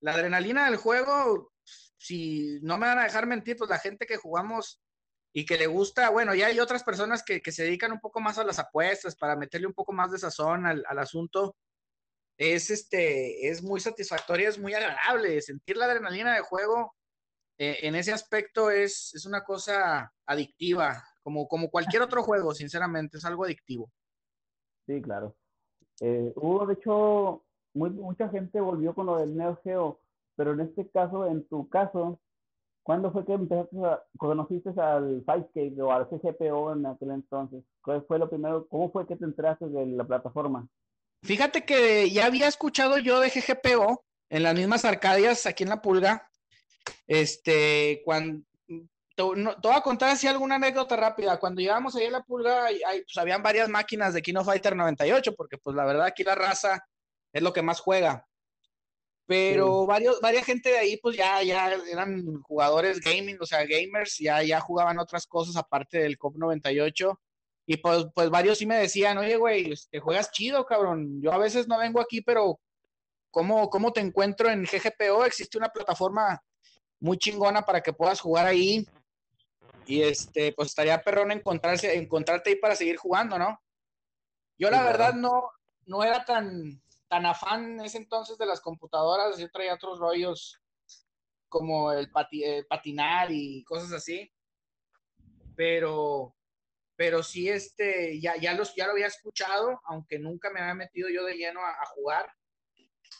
[0.01, 4.17] la adrenalina del juego, si no me van a dejar mentir, pues la gente que
[4.17, 4.81] jugamos
[5.31, 8.19] y que le gusta, bueno, ya hay otras personas que, que se dedican un poco
[8.19, 11.55] más a las apuestas para meterle un poco más de sazón al, al asunto.
[12.39, 15.41] Es este, es muy satisfactoria, es muy agradable.
[15.41, 16.95] Sentir la adrenalina del juego
[17.57, 23.17] eh, en ese aspecto es, es una cosa adictiva, como, como cualquier otro juego, sinceramente,
[23.17, 23.91] es algo adictivo.
[24.87, 25.35] Sí, claro.
[25.99, 29.99] Eh, hubo, de hecho, muy, mucha gente volvió con lo del Neo Geo,
[30.37, 32.21] pero en este caso, en tu caso,
[32.83, 37.65] ¿cuándo fue que empezaste a, conociste al Fightscape o al CGPO en aquel entonces?
[37.83, 38.65] ¿Cuál fue lo primero?
[38.69, 40.65] ¿Cómo fue que te entraste de la plataforma?
[41.23, 45.81] Fíjate que ya había escuchado yo de GGPO en las mismas Arcadias aquí en La
[45.81, 46.29] Pulga.
[47.07, 51.39] Este, cuando te, no, te voy a contar así alguna anécdota rápida.
[51.39, 55.35] Cuando llegamos ahí a La Pulga, hay, pues habían varias máquinas de Kino Fighter 98,
[55.35, 56.85] porque pues la verdad aquí la raza
[57.33, 58.25] es lo que más juega.
[59.29, 64.17] Pero varios, varias gente de ahí, pues ya, ya eran jugadores gaming, o sea, gamers,
[64.17, 67.19] ya, ya jugaban otras cosas aparte del COP 98.
[67.71, 71.21] Y pues, pues varios sí me decían, oye, güey, te este, juegas chido, cabrón.
[71.21, 72.59] Yo a veces no vengo aquí, pero
[73.29, 75.23] ¿cómo, ¿cómo te encuentro en GGPO?
[75.23, 76.41] Existe una plataforma
[76.99, 78.87] muy chingona para que puedas jugar ahí.
[79.85, 83.61] Y este, pues estaría perrón encontrarse, encontrarte ahí para seguir jugando, ¿no?
[84.57, 85.51] Yo la verdad no,
[85.85, 90.59] no era tan, tan afán en ese entonces de las computadoras, yo traía otros rollos
[91.49, 92.09] como el,
[92.67, 94.33] patinar y cosas así.
[95.55, 96.33] Pero,
[96.99, 101.07] pero sí, este, ya, ya, los, ya lo había escuchado, aunque nunca me había metido
[101.07, 102.29] yo de lleno a, jugar.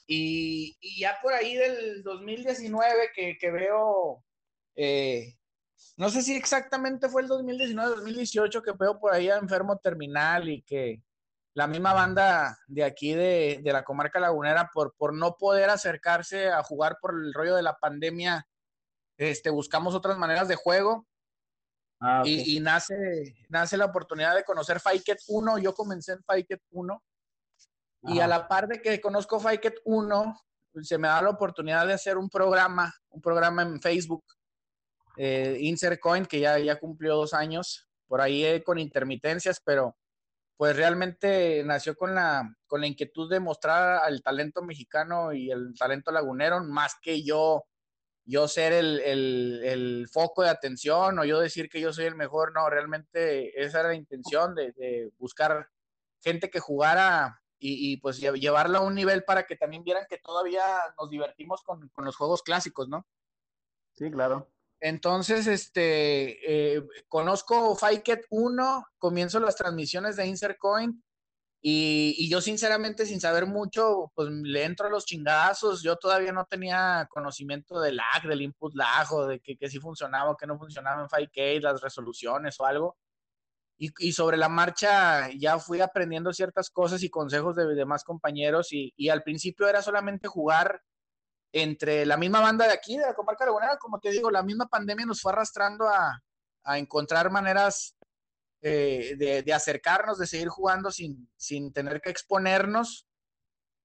[0.05, 4.21] Y, ya por ahí del 2019 que, que veo,
[4.75, 5.37] eh,
[5.95, 10.49] no sé si exactamente fue el 2019, 2018 que veo por ahí a Enfermo Terminal
[10.49, 11.01] y que,
[11.53, 16.63] la misma banda de aquí de, la comarca lagunera, por, por no poder acercarse a
[16.63, 18.45] jugar por el rollo de la pandemia,
[19.15, 21.07] este, buscamos otras maneras de juego.
[22.01, 25.57] Ah, y, nace, nace la oportunidad de conocer Fiket 1.
[25.59, 27.03] Yo comencé en Fiket 1.
[28.03, 30.41] Y a la par de que conozco Fiket 1,
[30.81, 34.23] se me da la oportunidad de hacer un programa, un programa en Facebook,
[35.17, 39.97] eh, Insert Coin, que ya, ya cumplió dos años, por ahí eh, con intermitencias, pero
[40.55, 45.73] pues realmente nació con la, con la inquietud de mostrar al talento mexicano y el
[45.77, 47.65] talento lagunero, más que yo,
[48.29, 52.53] yo ser el, el, foco de atención o yo decir que yo soy el mejor,
[52.53, 55.67] no, realmente esa era la intención de, buscar
[56.21, 60.19] gente que jugara y, y, pues llevarla a un nivel para que también vieran que
[60.19, 60.63] todavía
[60.99, 63.07] nos divertimos con, con los juegos clásicos, ¿no?
[63.95, 64.47] Sí, claro.
[64.79, 71.03] Entonces, este, eh, conozco Fiket 1, comienzo las transmisiones de Insert Coin
[71.61, 75.83] y, yo sinceramente sin saber mucho, pues le entro a los chingazos.
[75.83, 79.79] Yo todavía no tenía conocimiento del lag, del input lag o de que, que sí
[79.79, 82.97] funcionaba o que no funcionaba en Fiket, las resoluciones o algo.
[83.77, 88.93] Y, sobre la marcha ya fui aprendiendo ciertas cosas y consejos de demás compañeros y,
[88.97, 90.81] y al principio era solamente jugar
[91.51, 94.67] entre la misma banda de aquí, de la comarca lagunera, como te digo, la misma
[94.67, 96.21] pandemia nos fue arrastrando a,
[96.77, 97.95] encontrar maneras
[98.61, 103.07] eh, de, acercarnos, de seguir jugando sin, sin tener que exponernos.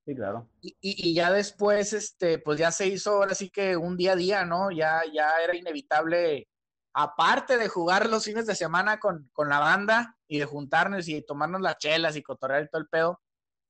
[0.04, 0.48] Sí, claro.
[0.60, 4.44] Y, ya después, este, pues ya se hizo ahora sí que un día a día,
[4.44, 4.70] ¿no?
[4.70, 6.48] Ya, ya era inevitable,
[6.92, 11.22] aparte de jugar los fines de semana con, con la banda y de juntarnos y
[11.22, 13.20] tomarnos las chelas y cotorrear y todo el pedo,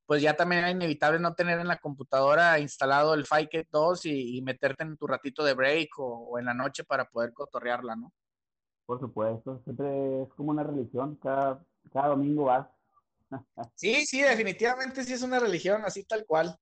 [0.06, 4.42] pues ya también era inevitable no tener en la computadora instalado el Fiket 2 y,
[4.42, 8.12] meterte en tu ratito de break o, en la noche para poder cotorrearla, ¿no?
[8.86, 12.68] Por supuesto, siempre es como una religión, cada, cada domingo vas.
[13.74, 16.56] sí, sí, definitivamente sí es una religión, así tal cual.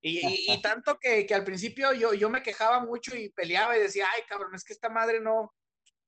[0.00, 0.20] Y,
[0.52, 4.06] y, tanto que, que, al principio yo, yo me quejaba mucho y peleaba y decía,
[4.14, 5.52] ay cabrón, es que esta madre no,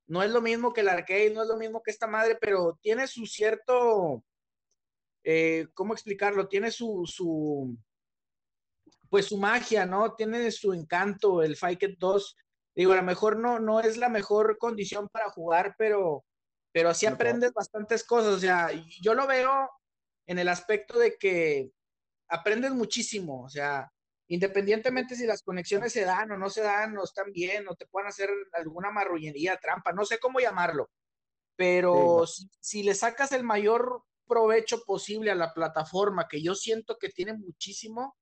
[0.07, 2.79] no es lo mismo que el arcade, no es lo mismo que esta madre, pero
[2.81, 4.25] tiene su cierto
[5.25, 6.49] eh, ¿cómo explicarlo?
[6.49, 7.77] Tiene su, su,
[9.09, 10.15] pues su magia, ¿no?
[10.15, 12.37] Tiene su encanto el Fight 2.
[12.75, 16.25] Digo, a lo mejor no, no es la mejor condición para jugar, pero,
[16.73, 18.35] pero así aprendes bastantes cosas.
[18.35, 18.71] O sea,
[19.01, 19.69] yo lo veo
[20.27, 21.71] en el aspecto de que
[22.29, 23.43] aprendes muchísimo.
[23.43, 23.93] O sea,
[24.29, 27.87] independientemente si las conexiones se dan o no se dan, o están bien, o te
[27.87, 30.91] pueden hacer alguna marrullería, trampa, no sé cómo llamarlo.
[31.57, 36.97] Pero si, si, le sacas el mayor provecho posible a la plataforma, que yo siento
[36.99, 38.17] que tiene muchísimo,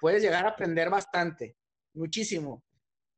[0.00, 1.56] puedes llegar a aprender bastante,
[1.94, 2.64] muchísimo.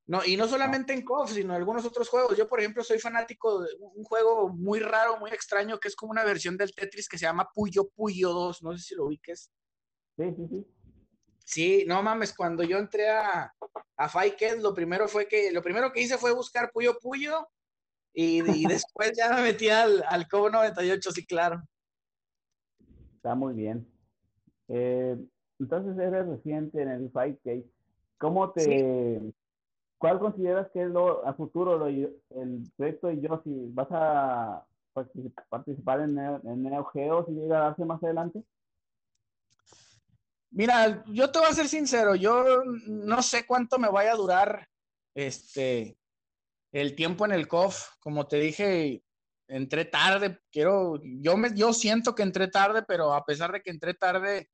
[0.06, 2.36] No, y no solamente en KOF, sino en algunos otros juegos.
[2.36, 6.12] Yo, por ejemplo, soy fanático de un juego muy raro, muy extraño, que es como
[6.12, 8.62] una versión del Tetris que se llama Puyo Puyo 2.
[8.62, 9.50] No sé si lo ubiques.
[10.16, 10.66] Sí, sí, sí.
[11.46, 13.52] Sí, no mames, cuando yo entré a,
[13.96, 17.46] a Fight lo primero fue que, lo primero que hice fue buscar Puyo Puyo
[18.14, 21.62] y, y después ya me metí al, al 98, sí, claro.
[23.16, 23.86] Está muy bien.
[24.68, 25.16] Eh,
[25.58, 27.66] entonces eres reciente en el Fight Case.
[28.18, 29.20] ¿Cómo te,
[30.04, 32.20] cuál consideras que es lo a futuro el
[32.76, 34.66] proyecto de si ¿Vas a
[35.48, 38.44] participar en, en Neo Geo si llega a darse más adelante?
[40.50, 42.44] Mira, yo te voy a ser sincero, yo
[42.86, 44.68] no sé cuánto me vaya a durar
[45.14, 45.96] este
[46.70, 47.94] el tiempo en el COF.
[47.98, 49.02] Como te dije,
[49.48, 53.70] entré tarde, quiero, yo me, yo siento que entré tarde, pero a pesar de que
[53.70, 54.50] entré tarde,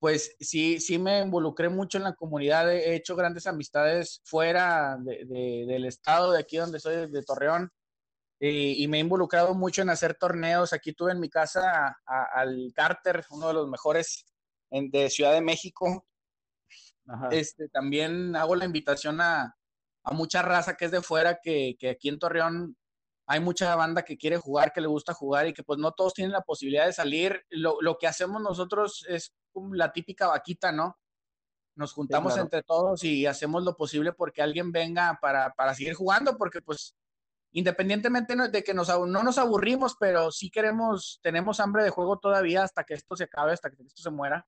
[0.00, 5.84] pues sí, sí me involucré mucho en la comunidad, he hecho grandes amistades fuera del
[5.84, 7.70] estado, de aquí donde soy, de Torreón,
[8.40, 10.72] y, me he involucrado mucho en hacer torneos.
[10.72, 14.24] Aquí tuve en mi casa al Carter, uno de los mejores
[14.70, 16.06] de Ciudad de México,
[17.30, 19.54] este, también hago la invitación a,
[20.04, 22.76] a, mucha raza que es de fuera, que, que aquí en Torreón
[23.26, 26.14] hay mucha banda que quiere jugar, que le gusta jugar y que pues no todos
[26.14, 27.44] tienen la posibilidad de salir.
[27.50, 29.34] Lo, lo que hacemos nosotros es
[29.72, 30.98] la típica vaquita, ¿no?
[31.74, 36.36] Nos juntamos entre todos y hacemos lo posible porque alguien venga para, para seguir jugando,
[36.36, 36.96] porque pues
[37.52, 42.62] independientemente de que nos, no nos aburrimos, pero sí queremos, tenemos hambre de juego todavía
[42.62, 44.46] hasta que esto se acabe, hasta que esto se muera.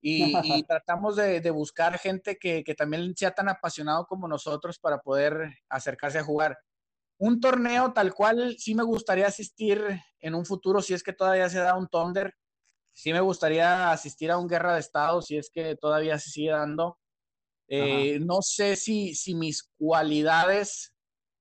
[0.00, 0.32] Y,
[0.66, 5.58] tratamos de, de, buscar gente que, que, también sea tan apasionado como nosotros para poder
[5.68, 6.58] acercarse a jugar.
[7.18, 9.80] Un torneo tal cual sí me gustaría asistir
[10.18, 12.34] en un futuro, si es que todavía se da un Thunder.
[12.92, 16.50] Sí me gustaría asistir a un Guerra de Estados, si es que todavía se sigue
[16.50, 16.98] dando.
[17.68, 20.92] Eh, no sé si, si mis cualidades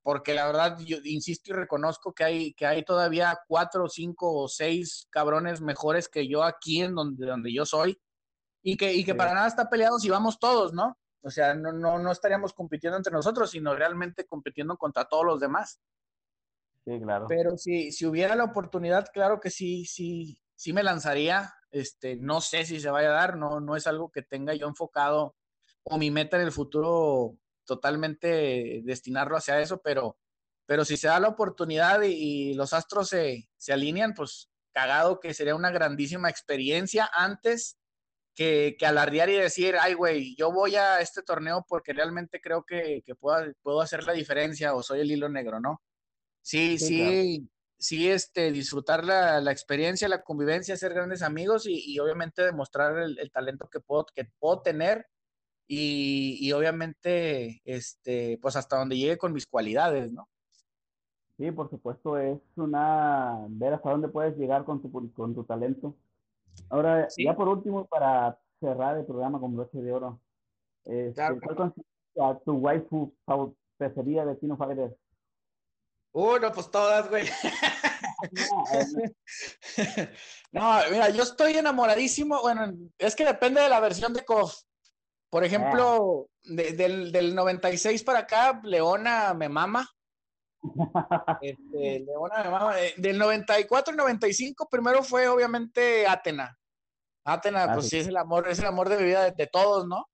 [0.04, 4.48] porque la verdad yo insisto y reconozco que hay, que hay todavía cuatro, cinco o
[4.48, 8.00] seis cabrones mejores que yo aquí en donde, donde yo soy
[8.64, 10.98] y que, y que para nada está peleado si vamos todos, ¿no?
[11.24, 15.40] O sea, no, no, no estaríamos compitiendo entre nosotros, sino realmente compitiendo contra todos los
[15.40, 15.80] demás.
[16.84, 17.28] Sí, claro.
[17.28, 21.56] Pero si, si hubiera la oportunidad, claro que sí, sí, sí me lanzaría.
[21.72, 24.68] Este, no sé si se vaya a dar, no, no es algo que tenga yo
[24.68, 25.36] enfocado
[25.84, 27.36] o mi meta en el futuro
[27.66, 30.20] totalmente destinarlo hacia eso, pero,
[30.68, 35.34] pero si se da la oportunidad y, los astros se, se, alinean, pues cagado que
[35.34, 37.80] sería una grandísima experiencia antes
[38.36, 42.64] que, que alardear y decir, ay, güey, yo voy a este torneo porque realmente creo
[42.66, 45.82] que, que puedo, puedo hacer la diferencia o soy el hilo negro, ¿no?
[46.44, 47.50] Sí, sí, sí,
[47.90, 53.18] este, disfrutar la, la, experiencia, la convivencia, ser grandes amigos y, y obviamente demostrar el,
[53.20, 55.08] el, talento que puedo, que puedo tener
[55.74, 60.28] y, obviamente, este, pues hasta donde llegue con mis cualidades, ¿no?
[61.38, 65.96] Sí, por supuesto, es una ver hasta dónde puedes llegar con tu, con tu talento.
[66.70, 70.20] Ahora, ya por último, para cerrar el programa con broche de oro,
[70.84, 71.74] este, ¿cuál
[72.20, 73.14] a tu waifu
[73.78, 74.58] preferida de Tino
[76.14, 76.52] Fighters?
[76.52, 77.26] Uh, pues todas, güey.
[80.52, 82.42] no, mira, yo estoy enamoradísimo.
[82.42, 84.54] Bueno, es que depende de la versión de KOF.
[85.30, 89.90] Por ejemplo, del, del 96 para acá, Leona me mama.
[91.42, 92.80] Este, Leona me mama.
[92.82, 96.58] Eh, del 94 al 95, primero fue obviamente Atena.
[97.24, 97.98] Atena, ah, pues sí.
[97.98, 100.06] es el amor, es el amor de mi vida de, todos, ¿no?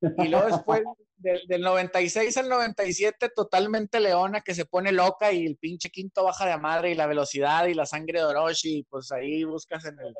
[0.00, 0.82] Y luego después,
[1.18, 6.46] del, 96 al 97, totalmente Leona, que se pone loca y el pinche quinto baja
[6.46, 10.14] de madre y la velocidad y la sangre de Orochi, pues ahí buscas en el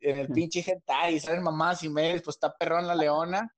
[0.00, 3.52] en el pinche hentai, salen mamás y medios, pues está perrón la leona.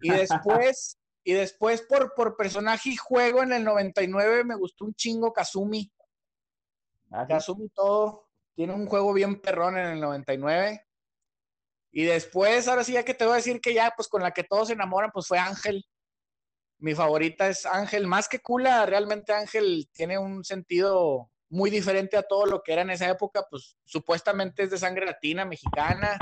[0.00, 4.94] Y después, y después por, por personaje y juego en el 99 me gustó un
[4.94, 5.92] chingo Kazumi.
[7.10, 10.85] Ah, Kazumi todo, tiene un juego bien perrón en el 99.
[11.96, 14.32] Y después, ahora sí, ya que te voy a decir que ya, pues con la
[14.32, 15.82] que todos se enamoran, pues fue Ángel.
[16.76, 22.22] Mi favorita es Ángel, más que Kula, realmente Ángel tiene un sentido muy diferente a
[22.22, 26.18] todo lo que era en esa época, pues supuestamente es de sangre latina, mexicana,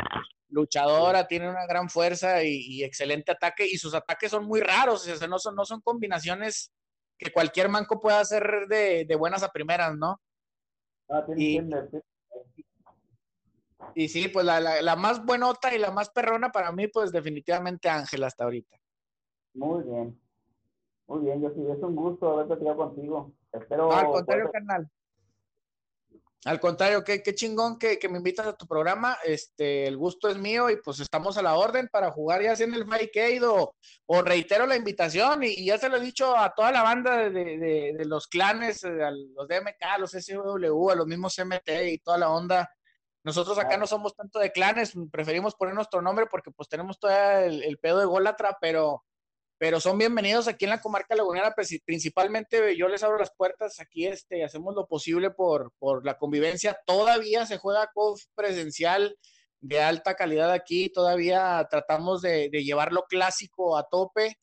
[0.47, 5.17] luchadora, tiene una gran fuerza y, excelente ataque, y sus ataques son muy raros, o
[5.17, 6.71] sea, no son, no son combinaciones
[7.19, 10.21] que cualquier manco pueda hacer de, buenas a primeras, ¿no?
[11.11, 11.59] Ah, y,
[13.95, 17.89] y, sí, pues la, la, más buenota y la más perrona para mí, pues definitivamente
[17.89, 18.77] Ángel hasta ahorita.
[19.55, 20.21] Muy bien.
[21.07, 23.33] Muy bien, yo sí, es un gusto haber platicado contigo.
[23.53, 23.93] Espero.
[23.93, 24.91] al contrario, carnal.
[26.45, 29.17] Al contrario, qué, qué chingón que, que, me invitas a tu programa.
[29.25, 32.67] Este, el gusto es mío y pues estamos a la orden para jugar ya sea
[32.67, 33.75] en el Fake o,
[34.07, 37.31] o reitero la invitación y, ya se lo he dicho a toda la banda de,
[37.31, 41.71] de, de los clanes, eh, a los DMK, a los SW, a los mismos MT
[41.93, 42.71] y toda la onda.
[43.25, 47.11] Nosotros acá no somos tanto de clanes, preferimos poner nuestro nombre porque pues tenemos todo
[47.11, 49.03] el, el pedo de Golatra, pero
[49.57, 51.55] pero son bienvenidos aquí en la comarca lagunera,
[51.87, 56.79] principalmente yo les abro las puertas, aquí este, hacemos lo posible por, por la convivencia,
[56.85, 59.17] todavía se juega COF presencial
[59.61, 64.37] de alta calidad aquí, todavía tratamos de, de llevarlo clásico a tope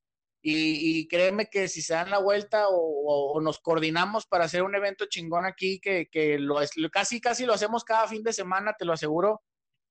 [0.43, 4.63] y, y, créeme que si se dan la vuelta o, o, nos coordinamos para hacer
[4.63, 6.55] un evento chingón aquí, que, que lo,
[6.91, 9.41] casi casi lo hacemos cada fin de semana, te lo aseguro,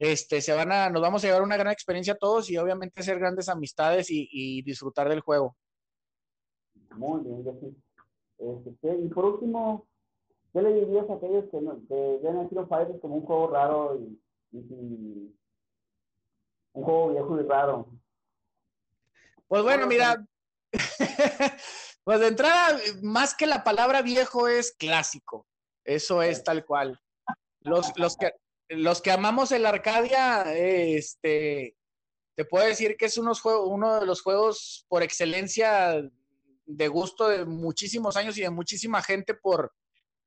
[0.00, 3.18] este, se van a, nos vamos a llevar una gran experiencia todos y obviamente hacer
[3.18, 5.56] grandes amistades y, disfrutar del juego.
[6.96, 7.76] Muy bien,
[8.38, 9.86] este, y por último,
[10.52, 11.58] ¿qué le dirías a aquellos que,
[12.22, 14.18] ven a Fighters como un juego raro y,
[16.72, 17.86] un juego viejo y raro?
[19.46, 20.24] Pues bueno, mira,
[22.04, 25.46] pues de entrada, más que la palabra viejo es clásico.
[25.84, 27.00] Eso es tal cual.
[27.60, 28.32] Los, los, que,
[28.68, 31.76] los que amamos el Arcadia, este,
[32.36, 36.02] te puedo decir que es unos uno de los juegos por excelencia
[36.64, 39.72] de gusto de muchísimos años y de muchísima gente por,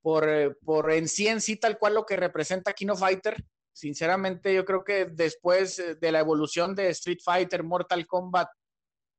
[0.01, 3.43] por, eh, por en sí en sí tal cual lo que representa Kino Fighter.
[3.71, 8.49] Sinceramente, yo creo que después eh, de la evolución de Street Fighter, Mortal Kombat,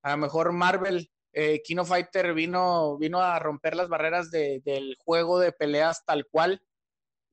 [0.03, 4.97] a lo mejor Marvel, eh, Kino Fighter vino, vino a romper las barreras de, del
[5.05, 6.63] juego de peleas tal cual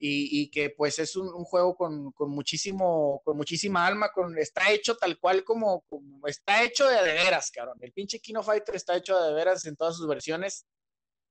[0.03, 4.97] y, que pues es un, juego con, con, muchísimo, con muchísima alma, con, está hecho
[4.97, 5.85] tal cual como,
[6.25, 7.77] está hecho de de veras, cabrón.
[7.81, 10.65] El pinche Kino Fighter está hecho de, de veras en todas sus versiones.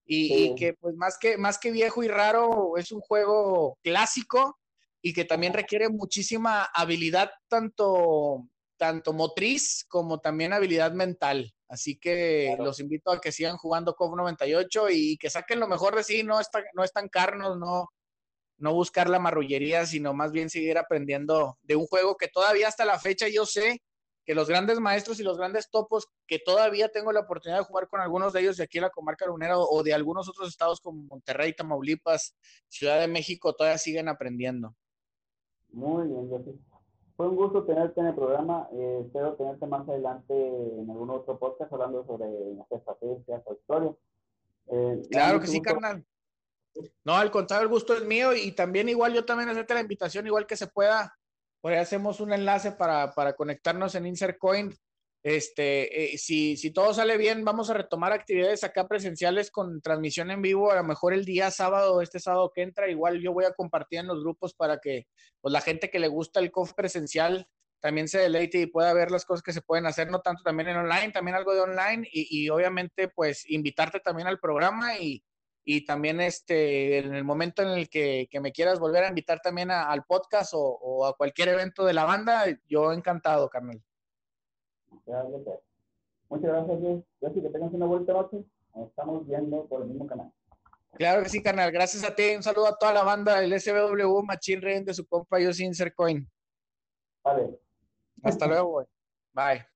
[0.06, 4.58] Y, que pues más que, más que viejo y raro, es un juego clásico
[5.02, 8.48] y que también requiere muchísima habilidad, tanto,
[8.80, 11.52] tanto motriz como también habilidad mental.
[11.68, 15.94] Así que los invito a que sigan jugando COV 98 y que saquen lo mejor
[15.94, 17.90] de sí, no, está, no están carnos, no,
[18.56, 22.86] no buscar la marrullería, sino más bien seguir aprendiendo de un juego que todavía hasta
[22.86, 23.82] la fecha yo sé
[24.24, 27.86] que los grandes maestros y los grandes topos, que todavía tengo la oportunidad de jugar
[27.86, 30.80] con algunos de ellos de aquí en la comarca lunera o de algunos otros estados
[30.80, 32.34] como Monterrey, Tamaulipas,
[32.68, 34.74] Ciudad de México, todavía siguen aprendiendo.
[35.68, 36.30] Muy bien,
[37.20, 38.66] Fue un gusto tenerte en el programa.
[38.72, 43.94] Eh, espero tenerte más adelante en algún otro podcast hablando sobre las estrategias o historia.
[44.68, 46.02] Eh, claro que sí, carnal.
[47.04, 50.26] No, al contrario, el gusto es mío y también igual yo también hacerte la invitación,
[50.26, 51.14] igual que se pueda,
[51.60, 54.74] por ahí hacemos un enlace para, para conectarnos en Insert Coin.
[55.22, 60.30] Este, eh, si, si todo sale bien, vamos a retomar actividades acá presenciales con transmisión
[60.30, 63.44] en vivo, a lo mejor el día sábado, este sábado que entra, igual yo voy
[63.44, 65.06] a compartir en los grupos para que
[65.42, 67.46] pues, la gente que le gusta el COF presencial
[67.80, 70.68] también se deleite y pueda ver las cosas que se pueden hacer, no tanto también
[70.68, 75.22] en online, también algo de online y, y obviamente pues invitarte también al programa y,
[75.64, 79.40] y también este, en el momento en el que, que me quieras volver a invitar
[79.40, 83.82] también al podcast o, o, a cualquier evento de la banda, yo encantado, carnal.
[86.28, 87.04] Muchas gracias, Luis.
[87.20, 88.44] Gracias, que tengas una vuelta noche.
[88.74, 90.32] Nos estamos viendo por el mismo canal.
[90.92, 91.70] Claro que sí, carnal.
[91.72, 92.34] Gracias a ti.
[92.36, 95.74] Un saludo a toda la banda del SBW Machine Rey de su compa Yo Sin
[95.74, 96.28] Ser Coin.
[97.22, 97.58] Vale.
[98.22, 98.86] Hasta luego, güey.
[99.32, 99.66] Bye.